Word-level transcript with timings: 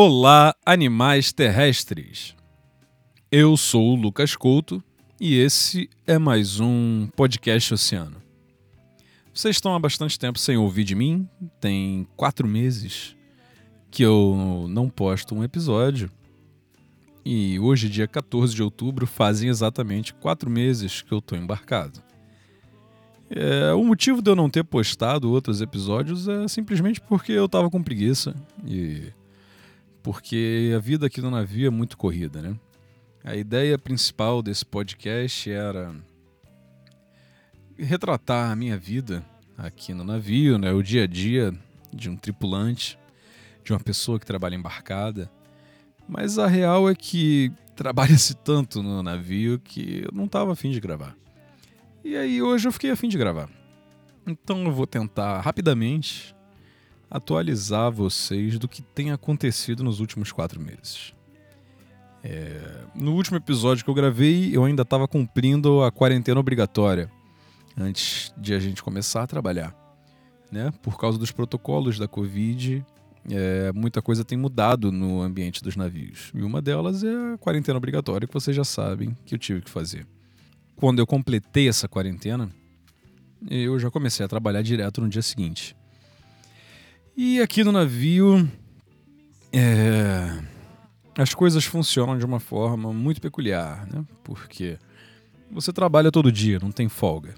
Olá, 0.00 0.54
animais 0.64 1.32
terrestres! 1.32 2.32
Eu 3.32 3.56
sou 3.56 3.94
o 3.94 3.96
Lucas 3.96 4.36
Couto 4.36 4.80
e 5.20 5.34
esse 5.34 5.90
é 6.06 6.16
mais 6.18 6.60
um 6.60 7.08
podcast 7.16 7.74
Oceano. 7.74 8.22
Vocês 9.34 9.56
estão 9.56 9.74
há 9.74 9.78
bastante 9.80 10.16
tempo 10.16 10.38
sem 10.38 10.56
ouvir 10.56 10.84
de 10.84 10.94
mim, 10.94 11.28
tem 11.60 12.06
quatro 12.14 12.46
meses 12.46 13.16
que 13.90 14.04
eu 14.04 14.66
não 14.68 14.88
posto 14.88 15.34
um 15.34 15.42
episódio. 15.42 16.08
E 17.24 17.58
hoje, 17.58 17.88
dia 17.88 18.06
14 18.06 18.54
de 18.54 18.62
outubro, 18.62 19.04
fazem 19.04 19.48
exatamente 19.48 20.14
quatro 20.14 20.48
meses 20.48 21.02
que 21.02 21.10
eu 21.10 21.18
estou 21.18 21.36
embarcado. 21.36 22.00
É, 23.28 23.72
o 23.72 23.82
motivo 23.82 24.22
de 24.22 24.30
eu 24.30 24.36
não 24.36 24.48
ter 24.48 24.62
postado 24.62 25.28
outros 25.28 25.60
episódios 25.60 26.28
é 26.28 26.46
simplesmente 26.46 27.00
porque 27.00 27.32
eu 27.32 27.46
estava 27.46 27.68
com 27.68 27.82
preguiça 27.82 28.32
e 28.64 29.12
porque 30.02 30.72
a 30.74 30.78
vida 30.78 31.06
aqui 31.06 31.20
no 31.20 31.30
navio 31.30 31.66
é 31.66 31.70
muito 31.70 31.96
corrida, 31.96 32.40
né? 32.40 32.56
A 33.24 33.36
ideia 33.36 33.78
principal 33.78 34.42
desse 34.42 34.64
podcast 34.64 35.50
era 35.50 35.94
retratar 37.76 38.50
a 38.50 38.56
minha 38.56 38.78
vida 38.78 39.24
aqui 39.56 39.92
no 39.92 40.04
navio, 40.04 40.58
né? 40.58 40.72
O 40.72 40.82
dia 40.82 41.04
a 41.04 41.06
dia 41.06 41.52
de 41.92 42.08
um 42.08 42.16
tripulante, 42.16 42.98
de 43.64 43.72
uma 43.72 43.80
pessoa 43.80 44.18
que 44.18 44.26
trabalha 44.26 44.54
embarcada. 44.54 45.30
Mas 46.08 46.38
a 46.38 46.46
real 46.46 46.88
é 46.88 46.94
que 46.94 47.52
trabalha-se 47.76 48.34
tanto 48.34 48.82
no 48.82 49.02
navio 49.02 49.58
que 49.58 50.04
eu 50.04 50.10
não 50.12 50.24
estava 50.24 50.52
afim 50.52 50.70
de 50.70 50.80
gravar. 50.80 51.16
E 52.04 52.16
aí 52.16 52.40
hoje 52.40 52.66
eu 52.66 52.72
fiquei 52.72 52.90
afim 52.90 53.08
de 53.08 53.18
gravar. 53.18 53.48
Então 54.26 54.64
eu 54.64 54.72
vou 54.72 54.86
tentar 54.86 55.40
rapidamente 55.40 56.34
atualizar 57.10 57.90
vocês 57.90 58.58
do 58.58 58.68
que 58.68 58.82
tem 58.82 59.10
acontecido 59.10 59.82
nos 59.82 60.00
últimos 60.00 60.32
quatro 60.32 60.60
meses. 60.60 61.14
É, 62.22 62.84
no 62.94 63.14
último 63.14 63.36
episódio 63.36 63.84
que 63.84 63.90
eu 63.90 63.94
gravei, 63.94 64.54
eu 64.54 64.64
ainda 64.64 64.82
estava 64.82 65.06
cumprindo 65.06 65.82
a 65.82 65.90
quarentena 65.90 66.40
obrigatória 66.40 67.10
antes 67.76 68.32
de 68.36 68.54
a 68.54 68.58
gente 68.58 68.82
começar 68.82 69.22
a 69.22 69.26
trabalhar. 69.26 69.74
Né? 70.50 70.72
Por 70.82 70.98
causa 70.98 71.18
dos 71.18 71.30
protocolos 71.30 71.98
da 71.98 72.08
Covid, 72.08 72.84
é, 73.30 73.72
muita 73.72 74.02
coisa 74.02 74.24
tem 74.24 74.36
mudado 74.36 74.90
no 74.90 75.22
ambiente 75.22 75.62
dos 75.62 75.76
navios. 75.76 76.32
E 76.34 76.42
uma 76.42 76.60
delas 76.60 77.04
é 77.04 77.34
a 77.34 77.38
quarentena 77.38 77.78
obrigatória, 77.78 78.26
que 78.26 78.34
vocês 78.34 78.56
já 78.56 78.64
sabem 78.64 79.16
que 79.24 79.34
eu 79.34 79.38
tive 79.38 79.60
que 79.62 79.70
fazer. 79.70 80.06
Quando 80.76 80.98
eu 80.98 81.06
completei 81.06 81.68
essa 81.68 81.88
quarentena, 81.88 82.48
eu 83.48 83.78
já 83.78 83.90
comecei 83.90 84.24
a 84.24 84.28
trabalhar 84.28 84.62
direto 84.62 85.00
no 85.00 85.08
dia 85.08 85.22
seguinte. 85.22 85.76
E 87.20 87.40
aqui 87.40 87.64
no 87.64 87.72
navio, 87.72 88.48
é, 89.52 90.40
as 91.16 91.34
coisas 91.34 91.64
funcionam 91.64 92.16
de 92.16 92.24
uma 92.24 92.38
forma 92.38 92.92
muito 92.92 93.20
peculiar, 93.20 93.88
né? 93.92 94.04
Porque 94.22 94.78
você 95.50 95.72
trabalha 95.72 96.12
todo 96.12 96.30
dia, 96.30 96.60
não 96.60 96.70
tem 96.70 96.88
folga. 96.88 97.34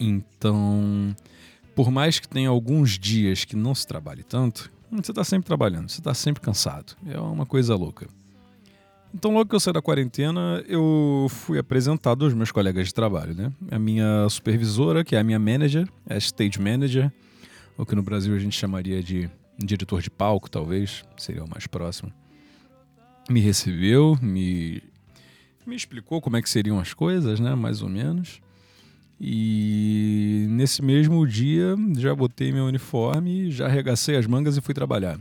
Então, 0.00 1.14
por 1.74 1.90
mais 1.90 2.18
que 2.18 2.26
tenha 2.26 2.48
alguns 2.48 2.98
dias 2.98 3.44
que 3.44 3.54
não 3.54 3.74
se 3.74 3.86
trabalhe 3.86 4.22
tanto, 4.22 4.72
você 4.90 5.12
está 5.12 5.24
sempre 5.24 5.46
trabalhando, 5.46 5.90
você 5.90 6.00
está 6.00 6.14
sempre 6.14 6.42
cansado. 6.42 6.96
É 7.06 7.20
uma 7.20 7.44
coisa 7.44 7.76
louca. 7.76 8.08
Então, 9.14 9.34
logo 9.34 9.50
que 9.50 9.54
eu 9.54 9.60
saí 9.60 9.74
da 9.74 9.82
quarentena, 9.82 10.64
eu 10.66 11.26
fui 11.28 11.58
apresentado 11.58 12.24
aos 12.24 12.32
meus 12.32 12.50
colegas 12.50 12.86
de 12.86 12.94
trabalho, 12.94 13.34
né? 13.34 13.52
A 13.70 13.78
minha 13.78 14.26
supervisora, 14.30 15.04
que 15.04 15.14
é 15.14 15.18
a 15.18 15.22
minha 15.22 15.38
manager, 15.38 15.86
é 16.08 16.14
a 16.14 16.18
stage 16.18 16.58
manager, 16.58 17.12
o 17.76 17.84
que 17.84 17.94
no 17.94 18.02
Brasil 18.02 18.34
a 18.34 18.38
gente 18.38 18.58
chamaria 18.58 19.02
de 19.02 19.28
diretor 19.58 20.02
de 20.02 20.10
palco, 20.10 20.50
talvez, 20.50 21.04
seria 21.16 21.44
o 21.44 21.48
mais 21.48 21.66
próximo. 21.66 22.12
Me 23.28 23.40
recebeu, 23.40 24.18
me, 24.20 24.82
me 25.66 25.74
explicou 25.74 26.20
como 26.20 26.36
é 26.36 26.42
que 26.42 26.50
seriam 26.50 26.78
as 26.78 26.92
coisas, 26.92 27.40
né, 27.40 27.54
mais 27.54 27.82
ou 27.82 27.88
menos. 27.88 28.40
E 29.20 30.46
nesse 30.50 30.82
mesmo 30.82 31.26
dia 31.26 31.76
já 31.96 32.14
botei 32.14 32.52
meu 32.52 32.64
uniforme, 32.64 33.50
já 33.50 33.66
arregacei 33.66 34.16
as 34.16 34.26
mangas 34.26 34.56
e 34.56 34.60
fui 34.60 34.74
trabalhar. 34.74 35.18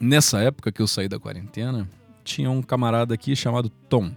Nessa 0.00 0.40
época 0.40 0.72
que 0.72 0.82
eu 0.82 0.86
saí 0.86 1.06
da 1.06 1.20
quarentena, 1.20 1.88
tinha 2.24 2.50
um 2.50 2.62
camarada 2.62 3.14
aqui 3.14 3.36
chamado 3.36 3.68
Tom. 3.68 4.10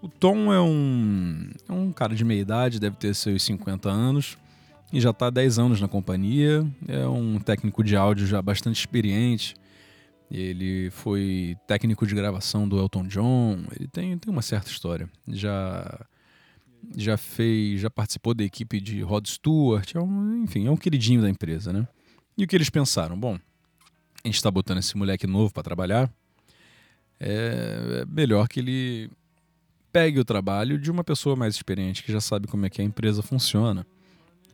O 0.00 0.08
Tom 0.08 0.52
é 0.52 0.60
um, 0.60 1.50
é 1.68 1.72
um 1.72 1.92
cara 1.92 2.14
de 2.14 2.24
meia 2.24 2.40
idade, 2.40 2.80
deve 2.80 2.96
ter 2.96 3.14
seus 3.14 3.42
50 3.42 3.90
anos 3.90 4.38
e 4.94 5.00
já 5.00 5.10
está 5.10 5.26
há 5.26 5.30
10 5.30 5.58
anos 5.58 5.80
na 5.80 5.88
companhia. 5.88 6.64
É 6.86 7.04
um 7.08 7.40
técnico 7.40 7.82
de 7.82 7.96
áudio 7.96 8.28
já 8.28 8.40
bastante 8.40 8.78
experiente. 8.78 9.56
Ele 10.30 10.88
foi 10.90 11.56
técnico 11.66 12.06
de 12.06 12.14
gravação 12.14 12.68
do 12.68 12.78
Elton 12.78 13.08
John. 13.08 13.64
Ele 13.74 13.88
tem, 13.88 14.16
tem 14.16 14.32
uma 14.32 14.40
certa 14.40 14.70
história. 14.70 15.10
Já 15.26 16.06
já 16.96 17.16
fez, 17.16 17.80
já 17.80 17.90
participou 17.90 18.34
da 18.34 18.44
equipe 18.44 18.80
de 18.80 19.00
Rod 19.00 19.26
Stewart. 19.26 19.96
É 19.96 20.00
um, 20.00 20.44
enfim, 20.44 20.68
é 20.68 20.70
um 20.70 20.76
queridinho 20.76 21.22
da 21.22 21.28
empresa, 21.28 21.72
né? 21.72 21.88
E 22.38 22.44
o 22.44 22.46
que 22.46 22.54
eles 22.54 22.70
pensaram? 22.70 23.18
Bom, 23.18 23.34
a 24.22 24.28
gente 24.28 24.36
está 24.36 24.50
botando 24.50 24.78
esse 24.78 24.96
moleque 24.96 25.26
novo 25.26 25.52
para 25.52 25.64
trabalhar. 25.64 26.08
É 27.18 28.04
melhor 28.08 28.46
que 28.46 28.60
ele 28.60 29.10
pegue 29.92 30.20
o 30.20 30.24
trabalho 30.24 30.78
de 30.78 30.88
uma 30.88 31.02
pessoa 31.02 31.34
mais 31.34 31.56
experiente 31.56 32.04
que 32.04 32.12
já 32.12 32.20
sabe 32.20 32.46
como 32.46 32.64
é 32.64 32.70
que 32.70 32.80
a 32.80 32.84
empresa 32.84 33.22
funciona 33.22 33.84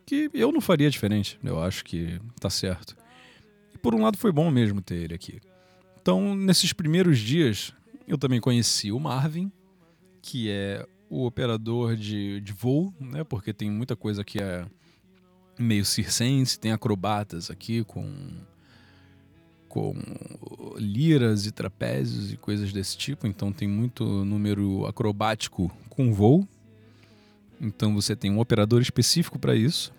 que 0.07 0.31
eu 0.35 0.53
não 0.53 0.61
faria 0.61 0.91
diferente. 0.91 1.39
Eu 1.43 1.63
acho 1.63 1.85
que 1.85 2.21
tá 2.41 2.51
certo. 2.51 2.97
E 3.75 3.79
por 3.79 3.95
um 3.95 4.03
lado 4.03 4.19
foi 4.19 4.33
bom 4.33 4.51
mesmo 4.51 4.81
ter 4.81 4.97
ele 4.97 5.15
aqui. 5.15 5.41
Então, 6.01 6.35
nesses 6.35 6.73
primeiros 6.73 7.19
dias, 7.19 7.73
eu 8.09 8.19
também 8.19 8.41
conheci 8.41 8.91
o 8.91 8.99
Marvin, 8.99 9.53
que 10.23 10.51
é 10.51 10.87
o 11.09 11.27
operador 11.27 11.97
de, 11.97 12.41
de 12.41 12.53
voo, 12.53 12.95
né? 13.01 13.25
Porque 13.25 13.53
tem 13.53 13.71
muita 13.71 13.97
coisa 13.97 14.25
que 14.25 14.41
é 14.41 14.67
meio 15.59 15.85
circense, 15.85 16.59
tem 16.59 16.73
acrobatas 16.73 17.51
aqui 17.51 17.85
com 17.85 18.09
com 19.69 19.95
liras 20.77 21.47
e 21.47 21.53
trapézios 21.53 22.33
e 22.33 22.37
coisas 22.37 22.73
desse 22.73 22.99
tipo, 22.99 23.25
então 23.29 23.53
tem 23.53 23.69
muito 23.69 24.05
número 24.25 24.85
acrobático 24.85 25.71
com 25.89 26.13
voo. 26.13 26.47
Então 27.61 27.95
você 27.95 28.17
tem 28.17 28.31
um 28.31 28.39
operador 28.39 28.81
específico 28.81 29.39
para 29.39 29.55
isso 29.55 29.93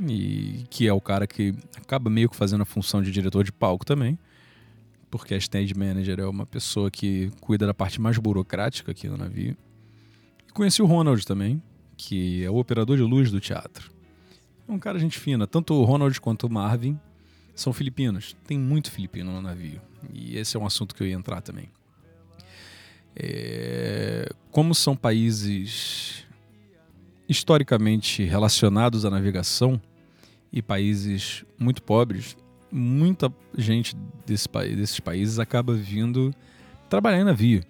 e 0.00 0.64
que 0.70 0.88
é 0.88 0.92
o 0.92 1.00
cara 1.00 1.26
que 1.26 1.54
acaba 1.76 2.08
meio 2.08 2.28
que 2.28 2.36
fazendo 2.36 2.62
a 2.62 2.64
função 2.64 3.02
de 3.02 3.10
diretor 3.10 3.44
de 3.44 3.52
palco 3.52 3.84
também, 3.84 4.18
porque 5.10 5.34
a 5.34 5.36
stage 5.36 5.74
manager 5.74 6.20
é 6.20 6.26
uma 6.26 6.46
pessoa 6.46 6.90
que 6.90 7.30
cuida 7.40 7.66
da 7.66 7.74
parte 7.74 8.00
mais 8.00 8.16
burocrática 8.16 8.92
aqui 8.92 9.08
no 9.08 9.16
navio. 9.16 9.56
E 10.48 10.52
conheci 10.52 10.80
o 10.80 10.86
Ronald 10.86 11.24
também, 11.26 11.62
que 11.96 12.42
é 12.42 12.50
o 12.50 12.56
operador 12.56 12.96
de 12.96 13.02
luz 13.02 13.30
do 13.30 13.38
teatro. 13.38 13.92
É 14.66 14.72
um 14.72 14.78
cara 14.78 14.98
gente 14.98 15.18
fina, 15.18 15.46
tanto 15.46 15.74
o 15.74 15.84
Ronald 15.84 16.18
quanto 16.20 16.46
o 16.46 16.50
Marvin 16.50 16.98
são 17.54 17.72
filipinos. 17.72 18.34
Tem 18.46 18.58
muito 18.58 18.90
filipino 18.90 19.30
no 19.30 19.42
navio. 19.42 19.80
E 20.12 20.38
esse 20.38 20.56
é 20.56 20.60
um 20.60 20.64
assunto 20.64 20.94
que 20.94 21.02
eu 21.02 21.06
ia 21.06 21.14
entrar 21.14 21.42
também. 21.42 21.68
É... 23.14 24.30
Como 24.50 24.74
são 24.74 24.96
países 24.96 26.24
historicamente 27.28 28.24
relacionados 28.24 29.04
à 29.04 29.10
navegação, 29.10 29.80
e 30.52 30.60
países 30.60 31.44
muito 31.58 31.82
pobres, 31.82 32.36
muita 32.70 33.32
gente 33.56 33.96
desse, 34.26 34.48
desses 34.76 35.00
países 35.00 35.38
acaba 35.38 35.74
vindo 35.74 36.34
trabalhar 36.90 37.20
em 37.20 37.24
navio, 37.24 37.64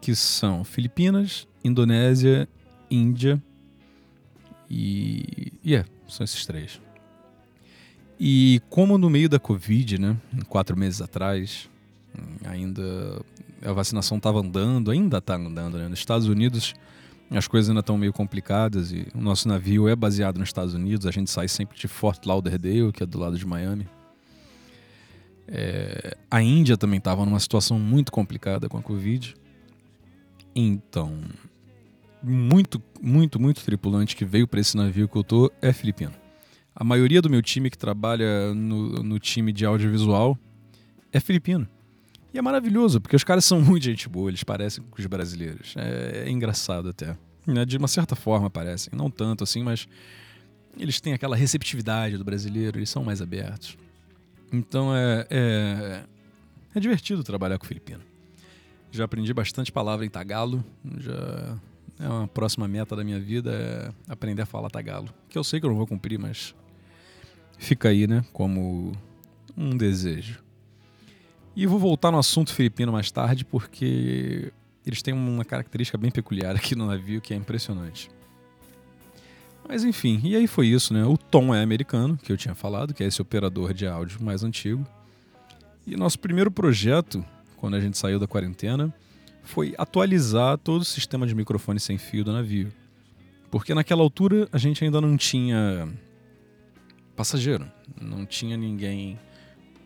que 0.00 0.14
são 0.14 0.62
Filipinas, 0.62 1.48
Indonésia, 1.64 2.48
Índia 2.90 3.42
e. 4.68 5.52
Yeah, 5.64 5.88
são 6.06 6.24
esses 6.24 6.44
três. 6.44 6.80
E 8.18 8.60
como 8.68 8.98
no 8.98 9.08
meio 9.08 9.28
da 9.28 9.38
Covid, 9.38 9.98
né, 9.98 10.16
quatro 10.48 10.76
meses 10.76 11.00
atrás, 11.00 11.70
ainda 12.44 12.82
a 13.64 13.72
vacinação 13.72 14.18
estava 14.18 14.40
andando, 14.40 14.90
ainda 14.90 15.18
está 15.18 15.36
andando, 15.36 15.78
né? 15.78 15.88
Nos 15.88 15.98
Estados 15.98 16.26
Unidos 16.26 16.74
as 17.38 17.46
coisas 17.46 17.70
ainda 17.70 17.80
estão 17.80 17.96
meio 17.96 18.12
complicadas 18.12 18.90
e 18.90 19.06
o 19.14 19.20
nosso 19.20 19.46
navio 19.46 19.88
é 19.88 19.94
baseado 19.94 20.38
nos 20.38 20.48
Estados 20.48 20.74
Unidos. 20.74 21.06
A 21.06 21.12
gente 21.12 21.30
sai 21.30 21.46
sempre 21.46 21.78
de 21.78 21.86
Fort 21.86 22.24
Lauderdale, 22.26 22.92
que 22.92 23.02
é 23.02 23.06
do 23.06 23.18
lado 23.18 23.38
de 23.38 23.46
Miami. 23.46 23.86
É, 25.46 26.16
a 26.30 26.42
Índia 26.42 26.76
também 26.76 26.98
estava 26.98 27.24
numa 27.24 27.38
situação 27.38 27.78
muito 27.78 28.10
complicada 28.10 28.68
com 28.68 28.78
a 28.78 28.82
Covid. 28.82 29.34
Então, 30.54 31.20
muito, 32.22 32.82
muito, 33.00 33.40
muito 33.40 33.64
tripulante 33.64 34.16
que 34.16 34.24
veio 34.24 34.48
para 34.48 34.60
esse 34.60 34.76
navio 34.76 35.08
que 35.08 35.16
eu 35.16 35.24
tô 35.24 35.52
é 35.62 35.72
filipino. 35.72 36.12
A 36.74 36.82
maioria 36.82 37.22
do 37.22 37.30
meu 37.30 37.42
time 37.42 37.70
que 37.70 37.78
trabalha 37.78 38.52
no, 38.54 39.02
no 39.02 39.18
time 39.18 39.52
de 39.52 39.64
audiovisual 39.64 40.38
é 41.12 41.20
filipino. 41.20 41.68
E 42.32 42.38
é 42.38 42.42
maravilhoso, 42.42 43.00
porque 43.00 43.16
os 43.16 43.24
caras 43.24 43.44
são 43.44 43.60
muito 43.62 43.84
gente 43.84 44.08
boa, 44.08 44.30
eles 44.30 44.44
parecem 44.44 44.84
com 44.84 45.00
os 45.00 45.06
brasileiros. 45.06 45.74
É, 45.76 46.24
é 46.26 46.30
engraçado 46.30 46.88
até. 46.88 47.16
Né? 47.46 47.64
De 47.64 47.76
uma 47.76 47.88
certa 47.88 48.14
forma 48.14 48.48
parecem. 48.48 48.92
Não 48.96 49.10
tanto 49.10 49.44
assim, 49.44 49.62
mas 49.62 49.88
eles 50.78 51.00
têm 51.00 51.12
aquela 51.12 51.36
receptividade 51.36 52.16
do 52.16 52.24
brasileiro, 52.24 52.78
eles 52.78 52.90
são 52.90 53.02
mais 53.04 53.20
abertos. 53.20 53.76
Então 54.52 54.94
é, 54.94 55.26
é, 55.30 56.04
É 56.74 56.80
divertido 56.80 57.22
trabalhar 57.22 57.58
com 57.58 57.66
filipino. 57.66 58.00
Já 58.92 59.04
aprendi 59.04 59.32
bastante 59.32 59.70
palavra 59.70 60.04
em 60.04 60.08
tagalo, 60.08 60.64
já 60.98 61.56
é 62.00 62.08
uma 62.08 62.26
próxima 62.26 62.66
meta 62.66 62.96
da 62.96 63.04
minha 63.04 63.20
vida 63.20 63.52
é 63.52 64.12
aprender 64.12 64.42
a 64.42 64.46
falar 64.46 64.70
tagalo, 64.70 65.08
que 65.28 65.38
eu 65.38 65.44
sei 65.44 65.60
que 65.60 65.66
eu 65.66 65.70
não 65.70 65.76
vou 65.76 65.86
cumprir, 65.86 66.18
mas 66.18 66.54
fica 67.58 67.90
aí, 67.90 68.06
né, 68.06 68.24
como 68.32 68.92
um 69.56 69.76
desejo. 69.76 70.42
E 71.54 71.66
vou 71.66 71.78
voltar 71.78 72.10
no 72.10 72.18
assunto 72.18 72.54
filipino 72.54 72.92
mais 72.92 73.10
tarde, 73.10 73.44
porque 73.44 74.52
eles 74.86 75.02
têm 75.02 75.12
uma 75.12 75.44
característica 75.44 75.98
bem 75.98 76.10
peculiar 76.10 76.54
aqui 76.56 76.74
no 76.74 76.86
navio 76.86 77.20
que 77.20 77.34
é 77.34 77.36
impressionante. 77.36 78.10
Mas 79.68 79.84
enfim, 79.84 80.20
e 80.24 80.34
aí 80.34 80.46
foi 80.46 80.66
isso, 80.66 80.92
né? 80.92 81.04
O 81.04 81.16
Tom 81.16 81.54
é 81.54 81.62
americano, 81.62 82.16
que 82.16 82.32
eu 82.32 82.36
tinha 82.36 82.54
falado, 82.54 82.92
que 82.92 83.04
é 83.04 83.06
esse 83.06 83.22
operador 83.22 83.72
de 83.72 83.86
áudio 83.86 84.22
mais 84.22 84.42
antigo. 84.42 84.84
E 85.86 85.96
nosso 85.96 86.18
primeiro 86.18 86.50
projeto, 86.50 87.24
quando 87.56 87.76
a 87.76 87.80
gente 87.80 87.96
saiu 87.96 88.18
da 88.18 88.26
quarentena, 88.26 88.92
foi 89.42 89.74
atualizar 89.78 90.58
todo 90.58 90.82
o 90.82 90.84
sistema 90.84 91.26
de 91.26 91.34
microfone 91.34 91.78
sem 91.78 91.98
fio 91.98 92.24
do 92.24 92.32
navio. 92.32 92.72
Porque 93.50 93.74
naquela 93.74 94.02
altura 94.02 94.48
a 94.52 94.58
gente 94.58 94.82
ainda 94.84 95.00
não 95.00 95.16
tinha 95.16 95.88
passageiro, 97.14 97.70
não 98.00 98.24
tinha 98.24 98.56
ninguém 98.56 99.18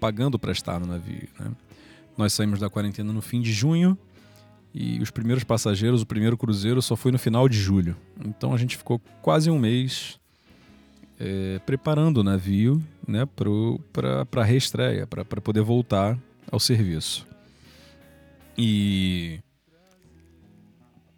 pagando 0.04 0.38
para 0.38 0.52
estar 0.52 0.78
no 0.78 0.86
navio. 0.86 1.26
Né? 1.40 1.50
Nós 2.14 2.34
saímos 2.34 2.60
da 2.60 2.68
quarentena 2.68 3.10
no 3.10 3.22
fim 3.22 3.40
de 3.40 3.54
junho 3.54 3.96
e 4.74 5.00
os 5.00 5.10
primeiros 5.10 5.44
passageiros, 5.44 6.02
o 6.02 6.06
primeiro 6.06 6.36
cruzeiro, 6.36 6.82
só 6.82 6.94
foi 6.94 7.10
no 7.10 7.18
final 7.18 7.48
de 7.48 7.58
julho. 7.58 7.96
Então 8.22 8.52
a 8.52 8.58
gente 8.58 8.76
ficou 8.76 9.00
quase 9.22 9.50
um 9.50 9.58
mês 9.58 10.20
é, 11.18 11.58
preparando 11.64 12.18
o 12.18 12.22
navio 12.22 12.84
né, 13.08 13.26
para 13.90 14.42
a 14.42 14.44
reestreia, 14.44 15.06
para 15.06 15.24
poder 15.24 15.62
voltar 15.62 16.18
ao 16.52 16.60
serviço. 16.60 17.26
E 18.58 19.40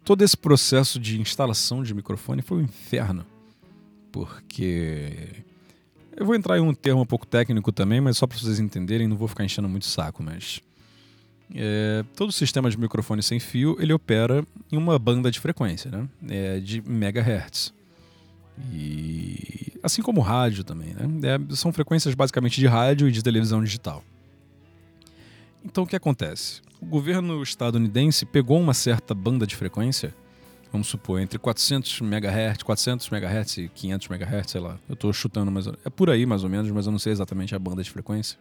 todo 0.05 0.21
esse 0.21 0.37
processo 0.37 0.97
de 0.97 1.19
instalação 1.19 1.83
de 1.83 1.93
microfone 1.93 2.41
foi 2.41 2.59
um 2.59 2.61
inferno, 2.61 3.25
porque 4.13 5.43
eu 6.17 6.25
vou 6.25 6.35
entrar 6.35 6.57
em 6.57 6.61
um 6.61 6.73
termo 6.73 7.01
um 7.01 7.05
pouco 7.05 7.27
técnico 7.27 7.71
também, 7.71 8.01
mas 8.01 8.17
só 8.17 8.25
para 8.25 8.37
vocês 8.37 8.59
entenderem, 8.59 9.07
não 9.07 9.15
vou 9.15 9.27
ficar 9.27 9.45
enchendo 9.45 9.69
muito 9.69 9.85
saco, 9.85 10.23
mas 10.23 10.61
é, 11.53 12.03
todo 12.15 12.31
sistema 12.31 12.69
de 12.69 12.77
microfone 12.77 13.21
sem 13.21 13.39
fio 13.39 13.77
ele 13.79 13.93
opera 13.93 14.43
em 14.71 14.77
uma 14.77 14.97
banda 14.97 15.29
de 15.29 15.39
frequência, 15.39 15.91
né? 15.91 16.09
É, 16.27 16.59
de 16.59 16.81
megahertz. 16.81 17.71
E 18.73 19.73
assim 19.83 20.01
como 20.01 20.19
rádio 20.19 20.63
também, 20.63 20.95
né? 20.95 21.07
É, 21.23 21.55
são 21.55 21.71
frequências 21.71 22.15
basicamente 22.15 22.59
de 22.59 22.65
rádio 22.65 23.07
e 23.07 23.11
de 23.11 23.23
televisão 23.23 23.63
digital. 23.63 24.03
Então 25.63 25.83
o 25.83 25.87
que 25.87 25.95
acontece? 25.95 26.61
O 26.81 26.85
governo 26.85 27.41
estadunidense 27.43 28.25
pegou 28.25 28.59
uma 28.59 28.73
certa 28.73 29.13
banda 29.13 29.45
de 29.45 29.55
frequência, 29.55 30.15
vamos 30.71 30.87
supor, 30.87 31.19
entre 31.19 31.37
400 31.39 32.01
MHz, 32.01 32.63
400 32.63 33.11
MHz 33.11 33.57
e 33.57 33.69
500 33.69 34.09
MHz, 34.09 34.51
sei 34.51 34.61
lá. 34.61 34.77
Eu 34.87 34.93
estou 34.93 35.11
chutando, 35.13 35.51
mas 35.51 35.67
é 35.67 35.89
por 35.89 36.09
aí 36.09 36.25
mais 36.25 36.43
ou 36.43 36.49
menos, 36.49 36.69
mas 36.71 36.85
eu 36.85 36.91
não 36.91 36.99
sei 36.99 37.11
exatamente 37.11 37.55
a 37.55 37.59
banda 37.59 37.83
de 37.83 37.89
frequência 37.89 38.37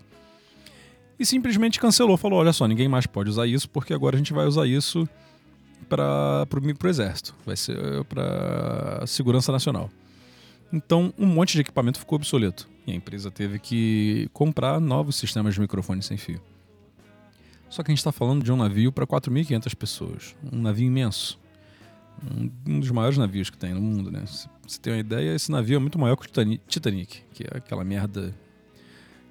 e 1.19 1.25
simplesmente 1.25 1.81
cancelou, 1.81 2.17
falou: 2.17 2.39
olha 2.39 2.53
só, 2.53 2.67
ninguém 2.67 2.89
mais 2.89 3.07
pode 3.07 3.31
usar 3.31 3.47
isso 3.47 3.69
porque 3.69 3.93
agora 3.95 4.17
a 4.17 4.19
gente 4.19 4.33
vai 4.33 4.47
usar 4.47 4.67
isso 4.67 5.09
para 5.89 6.47
o 6.53 6.89
exército, 6.89 7.35
vai 7.45 7.57
ser 7.57 8.05
para 8.05 9.07
segurança 9.07 9.53
nacional. 9.53 9.91
Então, 10.73 11.15
um 11.17 11.27
monte 11.27 11.53
de 11.53 11.61
equipamento 11.61 11.99
ficou 11.99 12.17
obsoleto 12.17 12.69
e 12.87 12.93
a 12.93 12.95
empresa 12.95 13.31
teve 13.31 13.59
que 13.59 14.29
comprar 14.33 14.81
novos 14.81 15.17
sistemas 15.17 15.55
de 15.55 15.61
microfone 15.61 16.03
sem 16.03 16.17
fio. 16.17 16.41
Só 17.71 17.83
que 17.83 17.91
a 17.91 17.93
gente 17.93 17.99
está 17.99 18.13
falando 18.13 18.43
de 18.43 18.53
um 18.53 18.57
navio 18.57 18.91
para 18.91 19.07
4.500 19.07 19.75
pessoas, 19.77 20.37
um 20.53 20.61
navio 20.61 20.87
imenso, 20.87 21.39
um, 22.67 22.81
dos 22.81 22.91
maiores 22.91 23.19
navios 23.19 23.51
que 23.51 23.59
tem 23.59 23.75
no 23.75 23.81
mundo, 23.81 24.11
né? 24.11 24.25
Se 24.27 24.49
você 24.67 24.81
tem 24.81 24.93
uma 24.93 24.99
ideia, 25.01 25.35
esse 25.35 25.51
navio 25.51 25.77
é 25.77 25.79
muito 25.79 25.99
maior 25.99 26.17
que 26.17 26.27
o 26.27 26.59
Titanic, 26.67 27.23
que 27.33 27.45
é 27.45 27.59
aquela 27.59 27.85
merda 27.85 28.35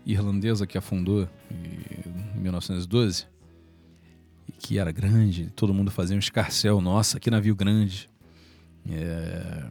irlandesa 0.05 0.67
que 0.67 0.77
afundou 0.77 1.27
em 1.49 2.39
1912 2.39 3.25
e 4.47 4.51
que 4.51 4.77
era 4.77 4.91
grande, 4.91 5.51
todo 5.55 5.73
mundo 5.73 5.89
fazia 5.89 6.15
um 6.15 6.19
escarcel, 6.19 6.79
nossa, 6.79 7.19
que 7.19 7.31
navio 7.31 7.55
grande. 7.55 8.07
É... 8.89 9.67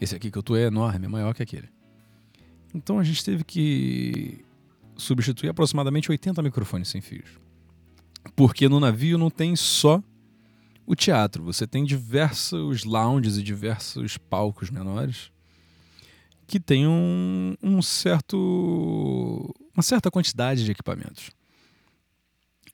Esse 0.00 0.14
aqui 0.14 0.30
que 0.30 0.38
eu 0.38 0.42
tô 0.42 0.56
é 0.56 0.64
enorme, 0.64 1.06
é 1.06 1.08
maior 1.08 1.34
que 1.34 1.42
aquele. 1.42 1.68
Então 2.74 2.98
a 2.98 3.04
gente 3.04 3.24
teve 3.24 3.44
que 3.44 4.44
substituir 4.96 5.48
aproximadamente 5.48 6.10
80 6.10 6.42
microfones 6.42 6.88
sem 6.88 7.00
fios. 7.00 7.28
Porque 8.36 8.68
no 8.68 8.78
navio 8.78 9.16
não 9.16 9.30
tem 9.30 9.56
só 9.56 10.02
o 10.90 10.96
teatro, 10.96 11.44
você 11.44 11.68
tem 11.68 11.84
diversos 11.84 12.82
lounges 12.82 13.38
e 13.38 13.44
diversos 13.44 14.18
palcos 14.18 14.70
menores 14.70 15.30
que 16.48 16.58
tem 16.58 16.84
um, 16.84 17.54
um 17.62 17.80
certo, 17.80 19.54
uma 19.72 19.84
certa 19.84 20.10
quantidade 20.10 20.64
de 20.64 20.72
equipamentos. 20.72 21.30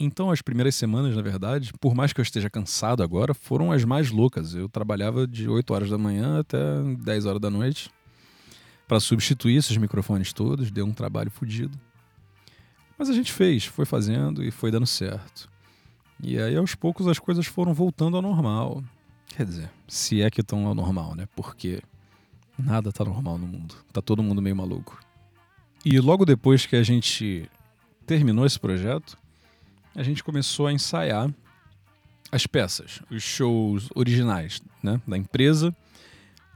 Então, 0.01 0.31
as 0.31 0.41
primeiras 0.41 0.75
semanas, 0.77 1.15
na 1.15 1.21
verdade, 1.21 1.75
por 1.79 1.95
mais 1.95 2.15
que 2.15 2.19
eu 2.19 2.23
esteja 2.23 2.49
cansado 2.49 3.03
agora, 3.03 3.35
foram 3.35 3.71
as 3.71 3.85
mais 3.85 4.11
loucas. 4.11 4.55
Eu 4.55 4.67
trabalhava 4.67 5.27
de 5.27 5.47
8 5.47 5.75
horas 5.75 5.91
da 5.91 5.99
manhã 5.99 6.41
até 6.41 6.59
10 6.99 7.27
horas 7.27 7.41
da 7.41 7.51
noite 7.51 7.91
para 8.89 8.99
substituir 8.99 9.57
esses 9.57 9.77
microfones 9.77 10.33
todos, 10.33 10.71
deu 10.71 10.87
um 10.87 10.95
trabalho 10.95 11.31
fodido. 11.31 11.79
Mas 12.97 13.11
a 13.11 13.13
gente 13.13 13.31
fez, 13.31 13.67
foi 13.67 13.85
fazendo 13.85 14.43
e 14.43 14.51
foi 14.51 14.71
dando 14.71 14.87
certo. 14.87 15.55
E 16.23 16.39
aí, 16.39 16.57
aos 16.57 16.75
poucos, 16.75 17.07
as 17.07 17.19
coisas 17.19 17.47
foram 17.47 17.75
voltando 17.75 18.17
ao 18.17 18.23
normal. 18.23 18.83
Quer 19.29 19.45
dizer, 19.45 19.71
se 19.87 20.23
é 20.23 20.31
que 20.31 20.41
estão 20.41 20.67
ao 20.67 20.75
normal, 20.75 21.15
né? 21.15 21.29
Porque 21.37 21.83
Nada 22.59 22.91
tá 22.91 23.05
normal 23.05 23.37
no 23.37 23.47
mundo. 23.47 23.75
Tá 23.93 24.01
todo 24.01 24.23
mundo 24.23 24.41
meio 24.41 24.57
maluco. 24.57 24.99
E 25.85 26.01
logo 26.01 26.25
depois 26.25 26.65
que 26.65 26.75
a 26.75 26.83
gente 26.83 27.49
terminou 28.07 28.47
esse 28.47 28.59
projeto, 28.59 29.19
a 29.95 30.03
gente 30.03 30.25
começou 30.25 30.67
a 30.67 30.73
ensaiar 30.73 31.33
as 32.33 32.47
peças, 32.47 33.01
os 33.11 33.23
shows 33.23 33.89
originais 33.95 34.61
né, 34.83 35.01
da 35.07 35.17
empresa, 35.17 35.75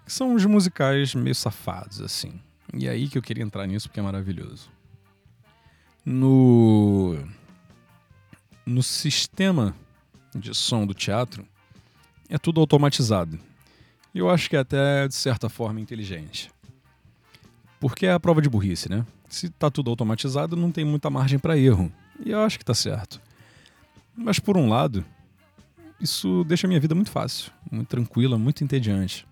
que 0.05 0.13
são 0.13 0.35
os 0.35 0.45
musicais 0.45 1.15
meio 1.15 1.35
safados, 1.35 2.01
assim. 2.01 2.41
E 2.75 2.87
é 2.87 2.91
aí 2.91 3.09
que 3.09 3.19
eu 3.19 3.23
queria 3.23 3.45
entrar 3.45 3.67
nisso 3.67 3.89
porque 3.89 4.01
é 4.01 4.03
maravilhoso. 4.03 4.71
No, 6.05 7.19
no 8.65 8.83
sistema 8.83 9.75
de 10.35 10.55
som 10.55 10.87
do 10.87 10.95
teatro, 10.95 11.47
é 12.29 12.39
tudo 12.39 12.61
automatizado. 12.61 13.39
E 14.15 14.19
eu 14.19 14.31
acho 14.31 14.49
que 14.49 14.57
é 14.57 14.61
até, 14.61 15.09
de 15.09 15.15
certa 15.15 15.49
forma, 15.49 15.81
inteligente. 15.81 16.51
Porque 17.79 18.07
é 18.07 18.13
a 18.13 18.21
prova 18.21 18.43
de 18.43 18.49
burrice, 18.49 18.89
né? 18.89 19.07
Se 19.29 19.49
tá 19.49 19.71
tudo 19.71 19.91
automatizado, 19.91 20.57
não 20.57 20.71
tem 20.71 20.85
muita 20.85 21.09
margem 21.09 21.39
para 21.39 21.57
erro. 21.57 21.93
E 22.25 22.31
eu 22.31 22.41
acho 22.41 22.59
que 22.59 22.65
tá 22.65 22.75
certo. 22.75 23.21
Mas 24.17 24.39
por 24.39 24.57
um 24.57 24.69
lado, 24.69 25.05
isso 26.01 26.45
deixa 26.45 26.67
a 26.67 26.69
minha 26.69 26.81
vida 26.81 26.95
muito 26.95 27.11
fácil, 27.11 27.51
muito 27.71 27.89
tranquila, 27.89 28.39
muito 28.39 28.65
entediante. 28.65 29.27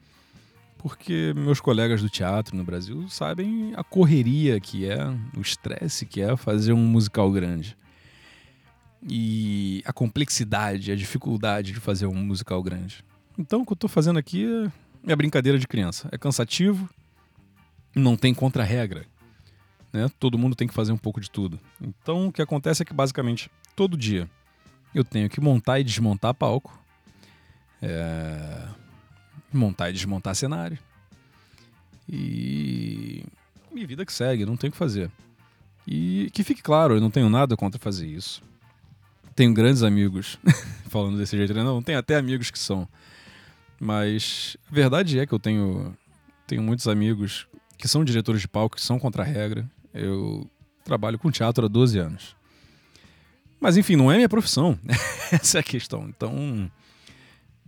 Porque 0.78 1.34
meus 1.36 1.60
colegas 1.60 2.00
do 2.00 2.08
teatro 2.08 2.56
no 2.56 2.62
Brasil 2.62 3.08
sabem 3.08 3.72
a 3.76 3.82
correria 3.82 4.60
que 4.60 4.88
é, 4.88 5.08
o 5.36 5.40
estresse 5.40 6.06
que 6.06 6.20
é 6.20 6.36
fazer 6.36 6.72
um 6.72 6.86
musical 6.86 7.30
grande. 7.32 7.76
E 9.02 9.82
a 9.84 9.92
complexidade, 9.92 10.90
a 10.90 10.96
dificuldade 10.96 11.72
de 11.72 11.80
fazer 11.80 12.06
um 12.06 12.14
musical 12.14 12.62
grande. 12.62 13.04
Então, 13.38 13.62
o 13.62 13.66
que 13.66 13.72
eu 13.72 13.74
estou 13.74 13.88
fazendo 13.88 14.18
aqui 14.18 14.46
é, 15.06 15.14
brincadeira 15.14 15.58
de 15.58 15.66
criança. 15.66 16.08
É 16.10 16.18
cansativo, 16.18 16.88
não 17.94 18.16
tem 18.16 18.34
contra-regra. 18.34 19.06
Né? 19.92 20.08
Todo 20.18 20.38
mundo 20.38 20.56
tem 20.56 20.68
que 20.68 20.74
fazer 20.74 20.92
um 20.92 20.98
pouco 20.98 21.20
de 21.20 21.30
tudo. 21.30 21.58
Então, 21.80 22.28
o 22.28 22.32
que 22.32 22.42
acontece 22.42 22.82
é 22.82 22.84
que, 22.84 22.92
basicamente, 22.92 23.50
todo 23.76 23.96
dia 23.96 24.28
eu 24.94 25.04
tenho 25.04 25.28
que 25.28 25.40
montar 25.40 25.78
e 25.78 25.84
desmontar 25.84 26.34
palco, 26.34 26.78
é... 27.80 28.68
montar 29.52 29.90
e 29.90 29.92
desmontar 29.92 30.34
cenário. 30.34 30.78
E. 32.08 33.24
Minha 33.70 33.86
vida 33.86 34.04
que 34.04 34.12
segue, 34.12 34.46
não 34.46 34.56
tenho 34.56 34.70
o 34.70 34.72
que 34.72 34.78
fazer. 34.78 35.10
E 35.86 36.30
que 36.32 36.42
fique 36.42 36.62
claro, 36.62 36.94
eu 36.94 37.00
não 37.00 37.10
tenho 37.10 37.28
nada 37.28 37.56
contra 37.56 37.78
fazer 37.78 38.06
isso. 38.06 38.42
Tenho 39.38 39.54
grandes 39.54 39.84
amigos 39.84 40.36
falando 40.90 41.16
desse 41.16 41.36
jeito, 41.36 41.54
né? 41.54 41.62
não, 41.62 41.80
tenho 41.80 41.96
até 41.96 42.16
amigos 42.16 42.50
que 42.50 42.58
são 42.58 42.88
mas 43.80 44.56
a 44.68 44.74
verdade 44.74 45.18
é 45.18 45.26
que 45.26 45.32
eu 45.32 45.38
tenho, 45.38 45.96
tenho 46.46 46.62
muitos 46.62 46.88
amigos 46.88 47.46
que 47.76 47.86
são 47.86 48.04
diretores 48.04 48.40
de 48.40 48.48
palco, 48.48 48.76
que 48.76 48.82
são 48.82 48.98
contra 48.98 49.22
a 49.22 49.26
regra. 49.26 49.70
Eu 49.94 50.50
trabalho 50.84 51.18
com 51.18 51.30
teatro 51.30 51.64
há 51.64 51.68
12 51.68 51.98
anos. 51.98 52.36
Mas 53.60 53.76
enfim, 53.76 53.94
não 53.94 54.10
é 54.10 54.16
minha 54.16 54.28
profissão. 54.28 54.76
Essa 55.30 55.58
é 55.58 55.60
a 55.60 55.62
questão. 55.62 56.08
Então, 56.08 56.68